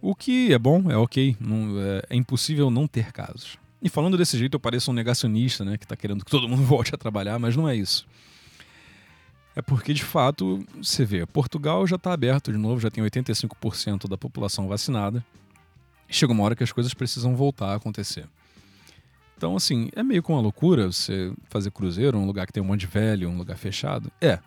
O 0.01 0.15
que 0.15 0.51
é 0.51 0.57
bom, 0.57 0.89
é 0.89 0.97
ok. 0.97 1.37
Não, 1.39 1.79
é, 1.79 2.01
é, 2.09 2.15
impossível 2.15 2.71
não 2.71 2.87
ter 2.87 3.11
casos. 3.11 3.57
E 3.81 3.87
falando 3.87 4.17
desse 4.17 4.37
jeito, 4.37 4.55
eu 4.55 4.59
pareço 4.59 4.91
um 4.91 4.93
negacionista, 4.93 5.63
né? 5.63 5.77
Que 5.77 5.85
está 5.85 5.95
querendo 5.95 6.25
que 6.25 6.31
todo 6.31 6.49
mundo 6.49 6.63
volte 6.65 6.93
a 6.93 6.97
trabalhar, 6.97 7.37
mas 7.37 7.55
não 7.55 7.69
é 7.69 7.75
isso. 7.75 8.07
É 9.55 9.61
porque, 9.61 9.93
de 9.93 10.03
fato, 10.03 10.65
você 10.81 11.03
vê, 11.03 11.25
Portugal 11.25 11.85
já 11.85 11.97
está 11.97 12.13
aberto 12.13 12.51
de 12.51 12.57
novo, 12.57 12.79
já 12.79 12.89
tem 12.89 13.03
85% 13.03 14.07
da 14.07 14.17
população 14.17 14.67
vacinada. 14.67 15.23
Chega 16.07 16.31
uma 16.31 16.43
hora 16.43 16.55
que 16.55 16.63
as 16.63 16.71
coisas 16.71 16.93
precisam 16.93 17.35
voltar 17.35 17.73
a 17.73 17.75
acontecer. 17.75 18.27
Então, 19.35 19.55
assim, 19.55 19.89
é 19.95 20.03
meio 20.03 20.21
com 20.21 20.33
uma 20.33 20.41
loucura 20.41 20.91
você 20.91 21.33
fazer 21.49 21.71
cruzeiro, 21.71 22.17
um 22.17 22.25
lugar 22.25 22.45
que 22.45 22.53
tem 22.53 22.61
um 22.61 22.65
monte 22.65 22.81
de 22.81 22.87
velho, 22.87 23.29
um 23.29 23.37
lugar 23.37 23.57
fechado. 23.57 24.11
É. 24.21 24.39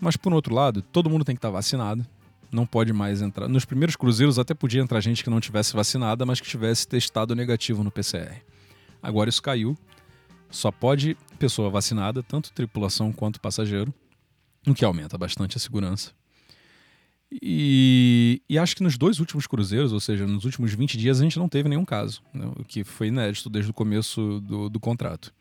Mas, 0.00 0.16
por 0.16 0.32
outro 0.32 0.54
lado, 0.54 0.82
todo 0.82 1.08
mundo 1.10 1.24
tem 1.24 1.34
que 1.34 1.38
estar 1.38 1.48
tá 1.48 1.54
vacinado 1.54 2.06
não 2.50 2.66
pode 2.66 2.92
mais 2.92 3.22
entrar. 3.22 3.48
Nos 3.48 3.64
primeiros 3.64 3.96
cruzeiros 3.96 4.38
até 4.38 4.54
podia 4.54 4.80
entrar 4.80 5.00
gente 5.00 5.22
que 5.22 5.30
não 5.30 5.40
tivesse 5.40 5.74
vacinada, 5.74 6.24
mas 6.24 6.40
que 6.40 6.48
tivesse 6.48 6.86
testado 6.86 7.34
negativo 7.34 7.82
no 7.82 7.90
PCR. 7.90 8.42
Agora 9.02 9.28
isso 9.28 9.42
caiu. 9.42 9.76
Só 10.50 10.70
pode 10.70 11.16
pessoa 11.38 11.68
vacinada, 11.68 12.22
tanto 12.22 12.52
tripulação 12.52 13.12
quanto 13.12 13.40
passageiro, 13.40 13.92
o 14.66 14.74
que 14.74 14.84
aumenta 14.84 15.16
bastante 15.16 15.56
a 15.56 15.60
segurança. 15.60 16.12
E, 17.42 18.40
e, 18.48 18.58
acho 18.58 18.76
que 18.76 18.82
nos 18.82 18.96
dois 18.96 19.18
últimos 19.18 19.46
cruzeiros, 19.46 19.92
ou 19.92 19.98
seja, 19.98 20.26
nos 20.26 20.44
últimos 20.44 20.72
20 20.72 20.96
dias, 20.96 21.20
a 21.20 21.24
gente 21.24 21.38
não 21.38 21.48
teve 21.48 21.68
nenhum 21.68 21.84
caso, 21.84 22.22
né, 22.32 22.48
o 22.56 22.64
que 22.64 22.84
foi 22.84 23.08
inédito 23.08 23.50
desde 23.50 23.70
o 23.70 23.74
começo 23.74 24.40
do, 24.40 24.68
do 24.68 24.78
contrato. 24.78 25.34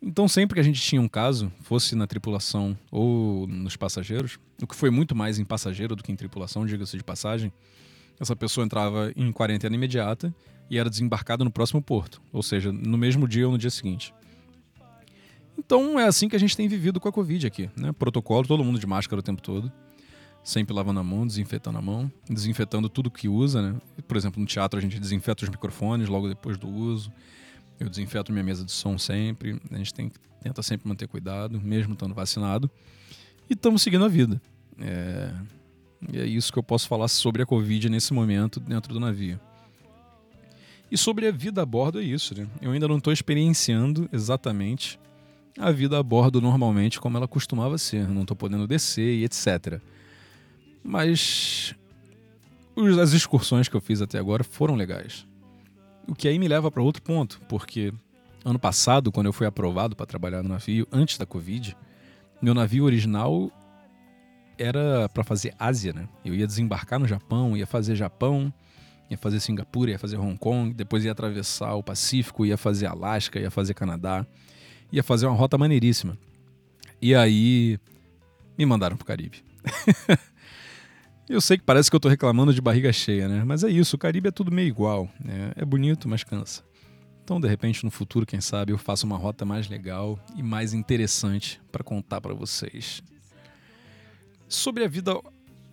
Então, 0.00 0.28
sempre 0.28 0.54
que 0.54 0.60
a 0.60 0.64
gente 0.64 0.80
tinha 0.82 1.00
um 1.00 1.08
caso, 1.08 1.50
fosse 1.62 1.94
na 1.94 2.06
tripulação 2.06 2.76
ou 2.90 3.46
nos 3.46 3.74
passageiros, 3.74 4.38
o 4.62 4.66
que 4.66 4.76
foi 4.76 4.90
muito 4.90 5.14
mais 5.16 5.38
em 5.38 5.44
passageiro 5.44 5.96
do 5.96 6.02
que 6.02 6.12
em 6.12 6.16
tripulação, 6.16 6.66
diga-se 6.66 6.98
de 6.98 7.02
passagem, 7.02 7.50
essa 8.20 8.36
pessoa 8.36 8.64
entrava 8.66 9.10
em 9.16 9.32
quarentena 9.32 9.74
imediata 9.74 10.34
e 10.70 10.78
era 10.78 10.90
desembarcada 10.90 11.42
no 11.42 11.50
próximo 11.50 11.80
porto, 11.80 12.20
ou 12.30 12.42
seja, 12.42 12.70
no 12.70 12.98
mesmo 12.98 13.26
dia 13.26 13.46
ou 13.46 13.52
no 13.52 13.58
dia 13.58 13.70
seguinte. 13.70 14.12
Então 15.58 15.98
é 15.98 16.06
assim 16.06 16.28
que 16.28 16.36
a 16.36 16.38
gente 16.38 16.56
tem 16.56 16.68
vivido 16.68 17.00
com 17.00 17.08
a 17.08 17.12
Covid 17.12 17.46
aqui, 17.46 17.70
né? 17.76 17.92
Protocolo, 17.92 18.46
todo 18.46 18.64
mundo 18.64 18.78
de 18.78 18.86
máscara 18.86 19.20
o 19.20 19.22
tempo 19.22 19.40
todo, 19.40 19.72
sempre 20.42 20.74
lavando 20.74 21.00
a 21.00 21.04
mão, 21.04 21.26
desinfetando 21.26 21.78
a 21.78 21.82
mão, 21.82 22.10
desinfetando 22.28 22.88
tudo 22.88 23.10
que 23.10 23.28
usa, 23.28 23.62
né? 23.62 23.80
Por 24.06 24.16
exemplo, 24.16 24.40
no 24.40 24.46
teatro 24.46 24.78
a 24.78 24.82
gente 24.82 24.98
desinfeta 24.98 25.44
os 25.44 25.50
microfones 25.50 26.08
logo 26.08 26.28
depois 26.28 26.58
do 26.58 26.68
uso. 26.68 27.12
Eu 27.78 27.88
desinfeto 27.88 28.32
minha 28.32 28.44
mesa 28.44 28.64
de 28.64 28.72
som 28.72 28.98
sempre. 28.98 29.60
A 29.70 29.76
gente 29.76 29.92
tem, 29.92 30.10
tenta 30.40 30.62
sempre 30.62 30.88
manter 30.88 31.08
cuidado, 31.08 31.60
mesmo 31.60 31.94
estando 31.94 32.14
vacinado. 32.14 32.70
E 33.48 33.54
estamos 33.54 33.82
seguindo 33.82 34.04
a 34.04 34.08
vida. 34.08 34.40
É, 34.78 35.32
e 36.12 36.18
é 36.18 36.26
isso 36.26 36.52
que 36.52 36.58
eu 36.58 36.62
posso 36.62 36.86
falar 36.86 37.08
sobre 37.08 37.42
a 37.42 37.46
Covid 37.46 37.88
nesse 37.88 38.12
momento 38.12 38.60
dentro 38.60 38.92
do 38.92 39.00
navio. 39.00 39.40
E 40.90 40.98
sobre 40.98 41.26
a 41.26 41.32
vida 41.32 41.62
a 41.62 41.66
bordo 41.66 42.00
é 42.00 42.04
isso, 42.04 42.38
né? 42.38 42.46
Eu 42.60 42.70
ainda 42.70 42.86
não 42.86 42.98
estou 42.98 43.12
experienciando 43.12 44.08
exatamente 44.12 44.98
a 45.58 45.70
vida 45.70 45.98
a 45.98 46.02
bordo 46.02 46.40
normalmente 46.40 47.00
como 47.00 47.16
ela 47.16 47.28
costumava 47.28 47.78
ser. 47.78 48.08
Não 48.08 48.22
estou 48.22 48.36
podendo 48.36 48.66
descer 48.66 49.18
e 49.18 49.24
etc. 49.24 49.80
Mas 50.82 51.74
as 53.00 53.12
excursões 53.12 53.68
que 53.68 53.76
eu 53.76 53.80
fiz 53.80 54.02
até 54.02 54.18
agora 54.18 54.44
foram 54.44 54.74
legais. 54.74 55.26
O 56.06 56.14
que 56.14 56.28
aí 56.28 56.38
me 56.38 56.48
leva 56.48 56.70
para 56.70 56.82
outro 56.82 57.00
ponto, 57.02 57.40
porque 57.48 57.92
ano 58.44 58.58
passado, 58.58 59.10
quando 59.10 59.26
eu 59.26 59.32
fui 59.32 59.46
aprovado 59.46 59.96
para 59.96 60.04
trabalhar 60.04 60.42
no 60.42 60.48
navio, 60.50 60.86
antes 60.92 61.16
da 61.16 61.24
Covid, 61.24 61.74
meu 62.42 62.52
navio 62.52 62.84
original 62.84 63.50
era 64.58 65.08
para 65.08 65.24
fazer 65.24 65.54
Ásia, 65.58 65.92
né? 65.92 66.08
Eu 66.24 66.34
ia 66.34 66.46
desembarcar 66.46 66.98
no 66.98 67.06
Japão, 67.06 67.56
ia 67.56 67.66
fazer 67.66 67.96
Japão, 67.96 68.52
ia 69.10 69.16
fazer 69.16 69.40
Singapura, 69.40 69.92
ia 69.92 69.98
fazer 69.98 70.18
Hong 70.18 70.36
Kong, 70.36 70.74
depois 70.74 71.04
ia 71.04 71.12
atravessar 71.12 71.74
o 71.74 71.82
Pacífico, 71.82 72.44
ia 72.44 72.58
fazer 72.58 72.86
Alasca, 72.86 73.40
ia 73.40 73.50
fazer 73.50 73.72
Canadá, 73.72 74.26
ia 74.92 75.02
fazer 75.02 75.26
uma 75.26 75.36
rota 75.36 75.58
maneiríssima. 75.58 76.16
E 77.00 77.14
aí 77.14 77.78
me 78.56 78.64
mandaram 78.64 78.96
pro 78.96 79.06
Caribe. 79.06 79.44
Eu 81.28 81.40
sei 81.40 81.56
que 81.56 81.64
parece 81.64 81.88
que 81.88 81.96
eu 81.96 82.00
tô 82.00 82.08
reclamando 82.08 82.52
de 82.52 82.60
barriga 82.60 82.92
cheia, 82.92 83.26
né? 83.26 83.44
Mas 83.46 83.64
é 83.64 83.70
isso, 83.70 83.96
o 83.96 83.98
Caribe 83.98 84.28
é 84.28 84.30
tudo 84.30 84.52
meio 84.52 84.68
igual. 84.68 85.08
Né? 85.18 85.52
É 85.56 85.64
bonito, 85.64 86.06
mas 86.06 86.22
cansa. 86.22 86.62
Então, 87.22 87.40
de 87.40 87.48
repente, 87.48 87.82
no 87.82 87.90
futuro, 87.90 88.26
quem 88.26 88.42
sabe, 88.42 88.72
eu 88.72 88.76
faço 88.76 89.06
uma 89.06 89.16
rota 89.16 89.42
mais 89.42 89.66
legal 89.66 90.18
e 90.36 90.42
mais 90.42 90.74
interessante 90.74 91.58
para 91.72 91.82
contar 91.82 92.20
para 92.20 92.34
vocês. 92.34 93.02
Sobre 94.46 94.84
a 94.84 94.88
vida 94.88 95.18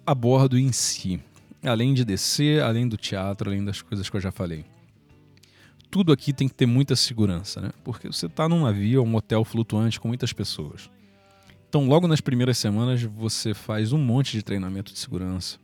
a 0.05 0.15
bordo 0.15 0.57
em 0.57 0.71
si, 0.71 1.19
além 1.61 1.93
de 1.93 2.05
descer, 2.05 2.63
além 2.63 2.87
do 2.87 2.95
teatro, 2.95 3.49
além 3.49 3.65
das 3.65 3.81
coisas 3.81 4.09
que 4.09 4.15
eu 4.15 4.21
já 4.21 4.31
falei. 4.31 4.63
Tudo 5.91 6.13
aqui 6.13 6.31
tem 6.31 6.47
que 6.47 6.53
ter 6.53 6.65
muita 6.65 6.95
segurança, 6.95 7.59
né? 7.59 7.71
Porque 7.83 8.07
você 8.07 8.25
está 8.25 8.47
num 8.47 8.63
navio, 8.63 9.03
um 9.03 9.15
hotel 9.15 9.43
flutuante 9.43 9.99
com 9.99 10.07
muitas 10.07 10.31
pessoas. 10.31 10.89
Então, 11.67 11.87
logo 11.87 12.07
nas 12.07 12.21
primeiras 12.21 12.57
semanas, 12.57 13.03
você 13.03 13.53
faz 13.53 13.91
um 13.91 13.97
monte 13.97 14.31
de 14.31 14.41
treinamento 14.41 14.91
de 14.93 14.99
segurança 14.99 15.59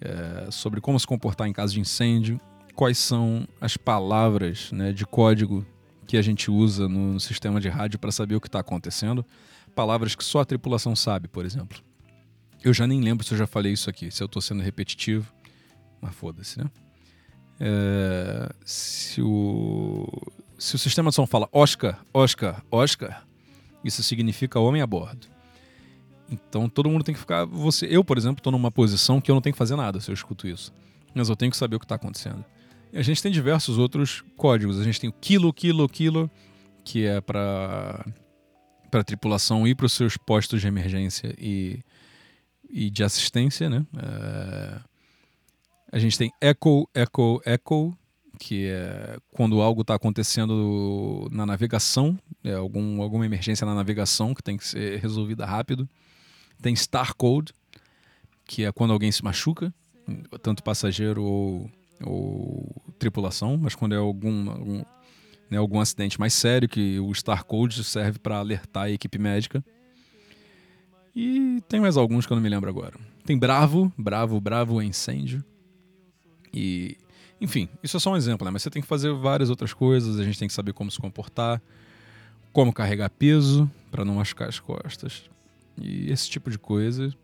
é, 0.00 0.50
sobre 0.50 0.80
como 0.80 0.98
se 0.98 1.06
comportar 1.06 1.46
em 1.46 1.52
caso 1.52 1.74
de 1.74 1.80
incêndio, 1.80 2.40
quais 2.74 2.98
são 2.98 3.46
as 3.60 3.76
palavras 3.76 4.72
né, 4.72 4.92
de 4.92 5.06
código 5.06 5.66
que 6.06 6.16
a 6.16 6.22
gente 6.22 6.50
usa 6.50 6.88
no, 6.88 7.14
no 7.14 7.20
sistema 7.20 7.60
de 7.60 7.68
rádio 7.68 7.98
para 7.98 8.12
saber 8.12 8.36
o 8.36 8.40
que 8.40 8.48
está 8.48 8.60
acontecendo, 8.60 9.24
palavras 9.74 10.14
que 10.14 10.24
só 10.24 10.40
a 10.40 10.44
tripulação 10.44 10.96
sabe, 10.96 11.28
por 11.28 11.44
exemplo. 11.44 11.78
Eu 12.62 12.72
já 12.72 12.86
nem 12.86 13.00
lembro 13.00 13.24
se 13.26 13.34
eu 13.34 13.38
já 13.38 13.46
falei 13.46 13.72
isso 13.72 13.90
aqui, 13.90 14.10
se 14.10 14.22
eu 14.22 14.26
estou 14.26 14.40
sendo 14.40 14.62
repetitivo, 14.62 15.32
mas 16.00 16.14
foda-se, 16.14 16.58
né? 16.58 16.70
É, 17.58 18.52
se, 18.64 19.22
o, 19.22 20.06
se 20.58 20.74
o 20.74 20.78
sistema 20.78 21.10
de 21.10 21.16
som 21.16 21.26
fala 21.26 21.48
Oscar, 21.52 22.04
Oscar, 22.12 22.62
Oscar, 22.70 23.24
isso 23.84 24.02
significa 24.02 24.58
homem 24.60 24.82
a 24.82 24.86
bordo. 24.86 25.26
Então 26.28 26.68
todo 26.68 26.90
mundo 26.90 27.04
tem 27.04 27.14
que 27.14 27.20
ficar. 27.20 27.44
Você, 27.44 27.86
eu, 27.86 28.04
por 28.04 28.18
exemplo, 28.18 28.40
estou 28.40 28.52
numa 28.52 28.70
posição 28.70 29.20
que 29.20 29.30
eu 29.30 29.34
não 29.34 29.42
tenho 29.42 29.54
que 29.54 29.58
fazer 29.58 29.76
nada 29.76 30.00
se 30.00 30.10
eu 30.10 30.14
escuto 30.14 30.46
isso. 30.46 30.72
Mas 31.14 31.28
eu 31.28 31.36
tenho 31.36 31.50
que 31.50 31.56
saber 31.56 31.76
o 31.76 31.78
que 31.78 31.84
está 31.84 31.94
acontecendo. 31.94 32.44
E 32.92 32.98
a 32.98 33.02
gente 33.02 33.22
tem 33.22 33.32
diversos 33.32 33.78
outros 33.78 34.22
códigos. 34.36 34.78
A 34.80 34.84
gente 34.84 35.00
tem 35.00 35.08
o 35.08 35.12
quilo, 35.12 35.52
quilo, 35.52 35.88
quilo, 35.88 36.30
que 36.84 37.06
é 37.06 37.20
para 37.20 38.04
para 38.90 39.02
tripulação 39.02 39.66
ir 39.66 39.74
para 39.74 39.86
os 39.86 39.92
seus 39.92 40.16
postos 40.16 40.60
de 40.60 40.68
emergência 40.68 41.34
e, 41.38 41.80
e 42.70 42.88
de 42.88 43.02
assistência, 43.02 43.68
né? 43.68 43.84
É... 43.96 44.80
A 45.92 45.98
gente 45.98 46.18
tem 46.18 46.32
Echo, 46.40 46.88
Echo, 46.94 47.40
Echo, 47.44 47.96
que 48.38 48.66
é 48.66 49.18
quando 49.32 49.60
algo 49.60 49.82
está 49.82 49.94
acontecendo 49.94 51.28
na 51.30 51.46
navegação, 51.46 52.18
é 52.44 52.54
algum, 52.54 53.00
alguma 53.00 53.24
emergência 53.24 53.66
na 53.66 53.74
navegação 53.74 54.34
que 54.34 54.42
tem 54.42 54.56
que 54.56 54.66
ser 54.66 54.98
resolvida 55.00 55.46
rápido. 55.46 55.88
Tem 56.60 56.74
Star 56.74 57.14
Code, 57.14 57.52
que 58.44 58.64
é 58.64 58.72
quando 58.72 58.92
alguém 58.92 59.12
se 59.12 59.22
machuca, 59.22 59.72
tanto 60.42 60.62
passageiro 60.62 61.22
ou, 61.22 61.70
ou 62.02 62.82
tripulação, 62.98 63.56
mas 63.56 63.74
quando 63.74 63.94
é 63.94 63.98
algum, 63.98 64.50
algum, 64.50 64.84
né, 65.50 65.58
algum 65.58 65.80
acidente 65.80 66.18
mais 66.18 66.34
sério, 66.34 66.68
que 66.68 66.98
o 66.98 67.14
Star 67.14 67.44
Code 67.44 67.82
serve 67.84 68.18
para 68.18 68.38
alertar 68.38 68.84
a 68.84 68.90
equipe 68.90 69.18
médica. 69.18 69.64
E 71.14 71.62
tem 71.68 71.80
mais 71.80 71.96
alguns 71.96 72.26
que 72.26 72.32
eu 72.32 72.36
não 72.36 72.42
me 72.42 72.48
lembro 72.48 72.68
agora. 72.68 72.94
Tem 73.24 73.38
Bravo, 73.38 73.92
Bravo, 73.96 74.40
Bravo 74.40 74.80
é 74.80 74.84
incêndio. 74.84 75.44
E, 76.56 76.96
enfim, 77.38 77.68
isso 77.82 77.98
é 77.98 78.00
só 78.00 78.10
um 78.10 78.16
exemplo, 78.16 78.46
né? 78.46 78.50
Mas 78.50 78.62
você 78.62 78.70
tem 78.70 78.80
que 78.80 78.88
fazer 78.88 79.12
várias 79.12 79.50
outras 79.50 79.74
coisas, 79.74 80.18
a 80.18 80.24
gente 80.24 80.38
tem 80.38 80.48
que 80.48 80.54
saber 80.54 80.72
como 80.72 80.90
se 80.90 80.98
comportar, 80.98 81.60
como 82.50 82.72
carregar 82.72 83.10
peso 83.10 83.70
para 83.90 84.06
não 84.06 84.14
machucar 84.14 84.48
as 84.48 84.58
costas. 84.58 85.24
E 85.76 86.10
esse 86.10 86.30
tipo 86.30 86.50
de 86.50 86.58
coisa. 86.58 87.14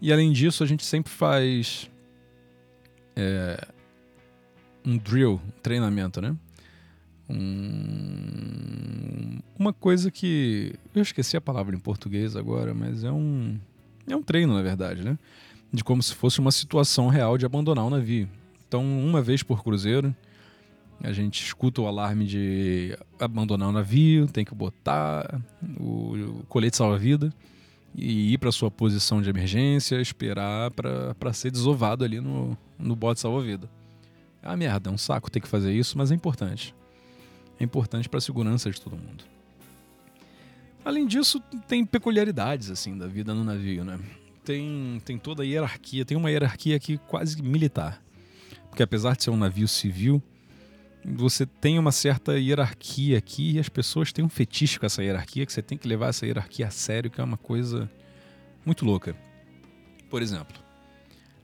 E 0.00 0.10
além 0.10 0.32
disso, 0.32 0.64
a 0.64 0.66
gente 0.66 0.82
sempre 0.82 1.12
faz 1.12 1.90
é, 3.14 3.68
um 4.82 4.96
drill, 4.96 5.42
um 5.46 5.60
treinamento, 5.60 6.22
né? 6.22 6.34
Um, 7.28 9.40
uma 9.58 9.74
coisa 9.74 10.10
que. 10.10 10.72
Eu 10.94 11.02
esqueci 11.02 11.36
a 11.36 11.40
palavra 11.40 11.76
em 11.76 11.78
português 11.78 12.34
agora, 12.34 12.72
mas 12.72 13.04
é 13.04 13.12
um. 13.12 13.60
É 14.08 14.16
um 14.16 14.22
treino, 14.22 14.54
na 14.54 14.62
verdade, 14.62 15.04
né? 15.04 15.18
De 15.70 15.84
como 15.84 16.02
se 16.02 16.14
fosse 16.14 16.40
uma 16.40 16.50
situação 16.50 17.08
real 17.08 17.36
de 17.36 17.44
abandonar 17.44 17.84
o 17.84 17.90
navio. 17.90 18.26
Então, 18.68 18.84
uma 18.84 19.22
vez 19.22 19.42
por 19.42 19.64
cruzeiro, 19.64 20.14
a 21.02 21.10
gente 21.10 21.42
escuta 21.42 21.80
o 21.80 21.86
alarme 21.86 22.26
de 22.26 22.96
abandonar 23.18 23.70
o 23.70 23.72
navio, 23.72 24.26
tem 24.26 24.44
que 24.44 24.54
botar 24.54 25.40
o, 25.80 26.44
colete 26.48 26.76
salva-vida 26.76 27.32
e 27.94 28.34
ir 28.34 28.38
para 28.38 28.52
sua 28.52 28.70
posição 28.70 29.22
de 29.22 29.30
emergência, 29.30 30.00
esperar 30.00 30.70
para 30.72 31.32
ser 31.32 31.50
desovado 31.50 32.04
ali 32.04 32.20
no, 32.20 32.56
no 32.78 32.94
bote 32.94 33.20
salva-vida. 33.20 33.70
Uma 34.42 34.56
merda, 34.56 34.90
é 34.90 34.92
um 34.92 34.98
saco 34.98 35.30
ter 35.30 35.40
que 35.40 35.48
fazer 35.48 35.72
isso, 35.72 35.96
mas 35.96 36.12
é 36.12 36.14
importante. 36.14 36.74
É 37.58 37.64
importante 37.64 38.08
para 38.08 38.18
a 38.18 38.20
segurança 38.20 38.70
de 38.70 38.80
todo 38.80 38.96
mundo. 38.96 39.24
Além 40.84 41.06
disso, 41.06 41.40
tem 41.66 41.84
peculiaridades 41.84 42.70
assim 42.70 42.96
da 42.96 43.06
vida 43.06 43.34
no 43.34 43.44
navio, 43.44 43.84
né? 43.84 43.98
Tem, 44.44 45.00
tem 45.04 45.18
toda 45.18 45.42
a 45.42 45.46
hierarquia, 45.46 46.04
tem 46.04 46.16
uma 46.16 46.30
hierarquia 46.30 46.76
aqui 46.76 46.98
quase 47.06 47.40
militar. 47.42 48.02
Porque 48.68 48.82
apesar 48.82 49.16
de 49.16 49.24
ser 49.24 49.30
um 49.30 49.36
navio 49.36 49.66
civil, 49.66 50.22
você 51.04 51.46
tem 51.46 51.78
uma 51.78 51.92
certa 51.92 52.38
hierarquia 52.38 53.18
aqui 53.18 53.52
e 53.52 53.58
as 53.58 53.68
pessoas 53.68 54.12
têm 54.12 54.24
um 54.24 54.28
fetiche 54.28 54.78
com 54.78 54.86
essa 54.86 55.02
hierarquia 55.02 55.46
que 55.46 55.52
você 55.52 55.62
tem 55.62 55.78
que 55.78 55.88
levar 55.88 56.08
essa 56.08 56.26
hierarquia 56.26 56.66
a 56.66 56.70
sério, 56.70 57.10
que 57.10 57.20
é 57.20 57.24
uma 57.24 57.36
coisa 57.36 57.90
muito 58.64 58.84
louca. 58.84 59.16
Por 60.10 60.22
exemplo, 60.22 60.56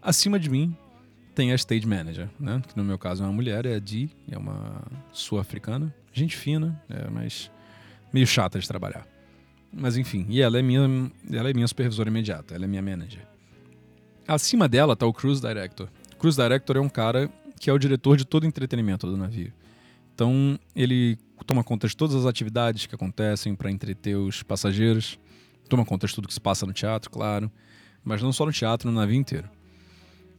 acima 0.02 0.38
de 0.38 0.50
mim 0.50 0.76
tem 1.34 1.52
a 1.52 1.54
stage 1.54 1.86
manager, 1.86 2.28
né? 2.38 2.62
que 2.66 2.76
no 2.76 2.84
meu 2.84 2.98
caso 2.98 3.22
é 3.22 3.26
uma 3.26 3.32
mulher, 3.32 3.66
é 3.66 3.74
a 3.74 3.78
Dee, 3.78 4.10
é 4.30 4.38
uma 4.38 4.82
sul-africana, 5.12 5.94
gente 6.12 6.36
fina, 6.36 6.80
é, 6.88 7.10
mas 7.10 7.50
meio 8.12 8.26
chata 8.26 8.58
de 8.58 8.68
trabalhar. 8.68 9.06
Mas 9.72 9.96
enfim, 9.96 10.24
e 10.28 10.40
ela 10.40 10.58
é 10.58 10.62
minha, 10.62 11.10
ela 11.32 11.50
é 11.50 11.52
minha 11.52 11.66
supervisora 11.66 12.08
imediata, 12.08 12.54
ela 12.54 12.64
é 12.64 12.68
minha 12.68 12.82
manager. 12.82 13.26
Acima 14.26 14.68
dela 14.68 14.92
está 14.92 15.04
o 15.04 15.12
cruise 15.12 15.40
director. 15.40 15.88
Cruise 16.14 16.40
director 16.40 16.76
é 16.76 16.80
um 16.80 16.88
cara 16.88 17.30
que 17.58 17.70
é 17.70 17.72
o 17.72 17.78
diretor 17.78 18.16
de 18.16 18.24
todo 18.24 18.46
entretenimento 18.46 19.06
do 19.06 19.16
navio. 19.16 19.52
Então, 20.14 20.58
ele 20.74 21.18
toma 21.46 21.64
conta 21.64 21.88
de 21.88 21.96
todas 21.96 22.14
as 22.14 22.26
atividades 22.26 22.86
que 22.86 22.94
acontecem 22.94 23.54
para 23.54 23.70
entreter 23.70 24.16
os 24.16 24.42
passageiros, 24.42 25.18
toma 25.68 25.84
conta 25.84 26.06
de 26.06 26.14
tudo 26.14 26.28
que 26.28 26.34
se 26.34 26.40
passa 26.40 26.64
no 26.64 26.72
teatro, 26.72 27.10
claro, 27.10 27.50
mas 28.04 28.22
não 28.22 28.32
só 28.32 28.46
no 28.46 28.52
teatro, 28.52 28.90
no 28.90 28.98
navio 28.98 29.16
inteiro. 29.16 29.48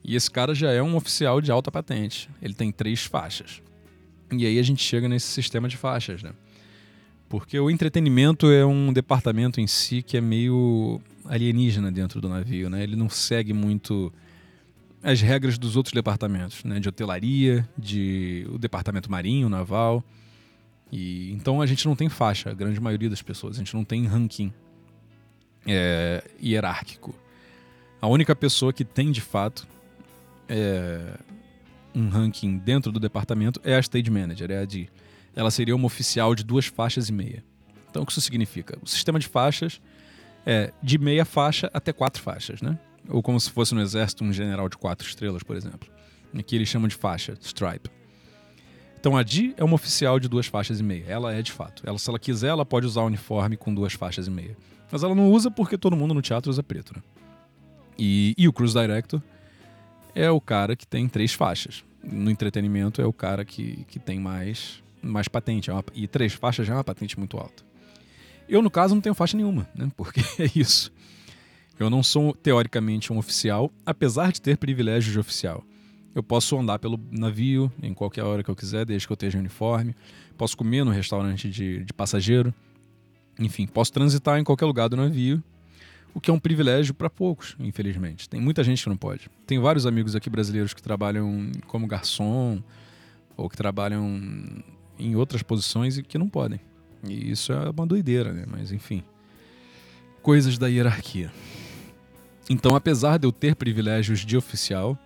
E 0.03 0.15
esse 0.15 0.29
cara 0.29 0.53
já 0.53 0.71
é 0.71 0.81
um 0.83 0.95
oficial 0.95 1.41
de 1.41 1.51
alta 1.51 1.71
patente. 1.71 2.29
Ele 2.41 2.53
tem 2.53 2.71
três 2.71 3.03
faixas. 3.03 3.61
E 4.31 4.45
aí 4.45 4.59
a 4.59 4.63
gente 4.63 4.83
chega 4.83 5.09
nesse 5.09 5.27
sistema 5.27 5.67
de 5.67 5.77
faixas, 5.77 6.21
né? 6.21 6.31
Porque 7.27 7.59
o 7.59 7.71
entretenimento 7.71 8.51
é 8.51 8.63
um 8.63 8.93
departamento 8.93 9.59
em 9.59 9.65
si 9.65 10.03
que 10.03 10.15
é 10.15 10.21
meio 10.21 11.01
alienígena 11.25 11.91
dentro 11.91 12.21
do 12.21 12.29
navio, 12.29 12.69
né? 12.69 12.83
Ele 12.83 12.95
não 12.95 13.09
segue 13.09 13.51
muito 13.51 14.13
as 15.05 15.21
regras 15.21 15.55
dos 15.59 15.75
outros 15.75 15.93
departamentos, 15.93 16.63
né? 16.63 16.79
De 16.79 16.89
hotelaria, 16.89 17.69
de 17.77 18.43
o 18.49 18.57
departamento 18.57 19.09
marinho, 19.11 19.47
naval. 19.47 20.03
E 20.91 21.31
então 21.31 21.61
a 21.61 21.65
gente 21.67 21.85
não 21.85 21.95
tem 21.95 22.09
faixa, 22.09 22.49
a 22.49 22.53
grande 22.55 22.79
maioria 22.79 23.07
das 23.07 23.21
pessoas. 23.21 23.55
A 23.55 23.59
gente 23.59 23.75
não 23.75 23.85
tem 23.85 24.07
ranking 24.07 24.51
é, 25.67 26.23
hierárquico. 26.41 27.13
A 28.01 28.07
única 28.07 28.35
pessoa 28.35 28.73
que 28.73 28.83
tem 28.83 29.11
de 29.11 29.21
fato 29.21 29.67
é, 30.49 31.19
um 31.93 32.09
ranking 32.09 32.57
dentro 32.57 32.91
do 32.91 32.99
departamento 32.99 33.61
é 33.63 33.75
a 33.75 33.79
stage 33.79 34.09
manager, 34.09 34.49
é 34.49 34.57
a 34.57 34.65
de. 34.65 34.89
Ela 35.35 35.51
seria 35.51 35.75
uma 35.75 35.85
oficial 35.85 36.33
de 36.33 36.43
duas 36.43 36.65
faixas 36.65 37.09
e 37.09 37.13
meia. 37.13 37.43
Então 37.91 38.01
o 38.01 38.05
que 38.07 38.11
isso 38.11 38.21
significa? 38.21 38.75
O 38.81 38.87
sistema 38.87 39.19
de 39.19 39.27
faixas 39.27 39.79
é 40.47 40.73
de 40.81 40.97
meia 40.97 41.25
faixa 41.25 41.69
até 41.71 41.93
quatro 41.93 42.23
faixas, 42.23 42.59
né? 42.59 42.79
Ou 43.09 43.21
como 43.21 43.39
se 43.39 43.49
fosse 43.49 43.73
no 43.73 43.81
exército 43.81 44.23
um 44.23 44.33
general 44.33 44.69
de 44.69 44.77
quatro 44.77 45.07
estrelas, 45.07 45.43
por 45.43 45.55
exemplo. 45.55 45.89
Aqui 46.37 46.55
eles 46.55 46.67
chamam 46.67 46.87
de 46.87 46.95
faixa, 46.95 47.37
stripe. 47.41 47.89
Então 48.99 49.15
a 49.15 49.23
Di 49.23 49.53
é 49.57 49.63
uma 49.63 49.75
oficial 49.75 50.19
de 50.19 50.27
duas 50.27 50.47
faixas 50.47 50.79
e 50.79 50.83
meia. 50.83 51.05
Ela 51.07 51.33
é 51.33 51.41
de 51.41 51.51
fato. 51.51 51.83
Ela, 51.85 51.97
se 51.97 52.09
ela 52.09 52.17
quiser, 52.17 52.47
ela 52.47 52.65
pode 52.65 52.85
usar 52.85 53.01
o 53.01 53.05
uniforme 53.05 53.55
com 53.55 53.73
duas 53.73 53.93
faixas 53.93 54.27
e 54.27 54.31
meia. 54.31 54.57
Mas 54.91 55.03
ela 55.03 55.13
não 55.13 55.31
usa 55.31 55.51
porque 55.51 55.77
todo 55.77 55.95
mundo 55.95 56.13
no 56.13 56.21
teatro 56.21 56.49
usa 56.49 56.63
preto, 56.63 56.93
né? 56.95 57.03
E, 57.97 58.33
e 58.37 58.47
o 58.47 58.53
Cruise 58.53 58.73
Director 58.73 59.21
é 60.13 60.29
o 60.29 60.41
cara 60.41 60.75
que 60.75 60.87
tem 60.87 61.07
três 61.07 61.33
faixas. 61.33 61.83
No 62.03 62.29
entretenimento 62.29 63.01
é 63.01 63.05
o 63.05 63.13
cara 63.13 63.45
que, 63.45 63.85
que 63.87 63.99
tem 63.99 64.19
mais, 64.19 64.83
mais 65.01 65.27
patente. 65.27 65.69
É 65.69 65.73
uma, 65.73 65.83
e 65.93 66.07
três 66.07 66.33
faixas 66.33 66.65
já 66.65 66.73
é 66.73 66.77
uma 66.77 66.83
patente 66.83 67.17
muito 67.17 67.37
alta. 67.37 67.63
Eu, 68.47 68.61
no 68.61 68.69
caso, 68.69 68.93
não 68.93 69.01
tenho 69.01 69.15
faixa 69.15 69.37
nenhuma, 69.37 69.67
né? 69.75 69.91
Porque 69.95 70.21
é 70.41 70.49
isso. 70.55 70.91
Eu 71.79 71.89
não 71.89 72.01
sou 72.01 72.33
teoricamente 72.33 73.11
um 73.11 73.17
oficial, 73.17 73.71
apesar 73.85 74.31
de 74.31 74.41
ter 74.41 74.57
privilégios 74.57 75.11
de 75.11 75.19
oficial. 75.19 75.63
Eu 76.13 76.23
posso 76.23 76.57
andar 76.57 76.79
pelo 76.79 76.97
navio 77.11 77.69
em 77.83 77.93
qualquer 77.93 78.23
hora 78.23 78.41
que 78.41 78.49
eu 78.49 78.55
quiser, 78.55 78.85
desde 78.85 79.05
que 79.05 79.11
eu 79.11 79.15
esteja 79.15 79.37
em 79.37 79.41
uniforme. 79.41 79.93
Posso 80.37 80.55
comer 80.55 80.85
no 80.85 80.91
restaurante 80.91 81.49
de, 81.49 81.83
de 81.83 81.93
passageiro. 81.93 82.53
Enfim, 83.37 83.67
posso 83.67 83.91
transitar 83.91 84.39
em 84.39 84.43
qualquer 84.43 84.65
lugar 84.65 84.87
do 84.87 84.95
navio, 84.95 85.43
o 86.13 86.21
que 86.21 86.31
é 86.31 86.33
um 86.33 86.39
privilégio 86.39 86.93
para 86.93 87.09
poucos, 87.09 87.57
infelizmente. 87.59 88.29
Tem 88.29 88.39
muita 88.39 88.63
gente 88.63 88.81
que 88.81 88.87
não 88.87 88.95
pode. 88.95 89.29
Tem 89.45 89.59
vários 89.59 89.85
amigos 89.85 90.15
aqui 90.15 90.29
brasileiros 90.29 90.73
que 90.73 90.81
trabalham 90.81 91.51
como 91.67 91.85
garçom 91.85 92.63
ou 93.35 93.49
que 93.49 93.57
trabalham 93.57 94.63
em 94.97 95.17
outras 95.17 95.43
posições 95.43 95.97
e 95.97 96.03
que 96.03 96.17
não 96.17 96.29
podem. 96.29 96.61
E 97.03 97.29
isso 97.29 97.51
é 97.51 97.69
uma 97.69 97.85
doideira, 97.85 98.31
né? 98.31 98.45
Mas 98.47 98.71
enfim. 98.71 99.03
Coisas 100.21 100.57
da 100.57 100.67
hierarquia. 100.67 101.29
Então, 102.49 102.75
apesar 102.75 103.17
de 103.17 103.25
eu 103.25 103.31
ter 103.31 103.55
privilégios 103.55 104.19
de 104.19 104.37
oficial, 104.37 104.97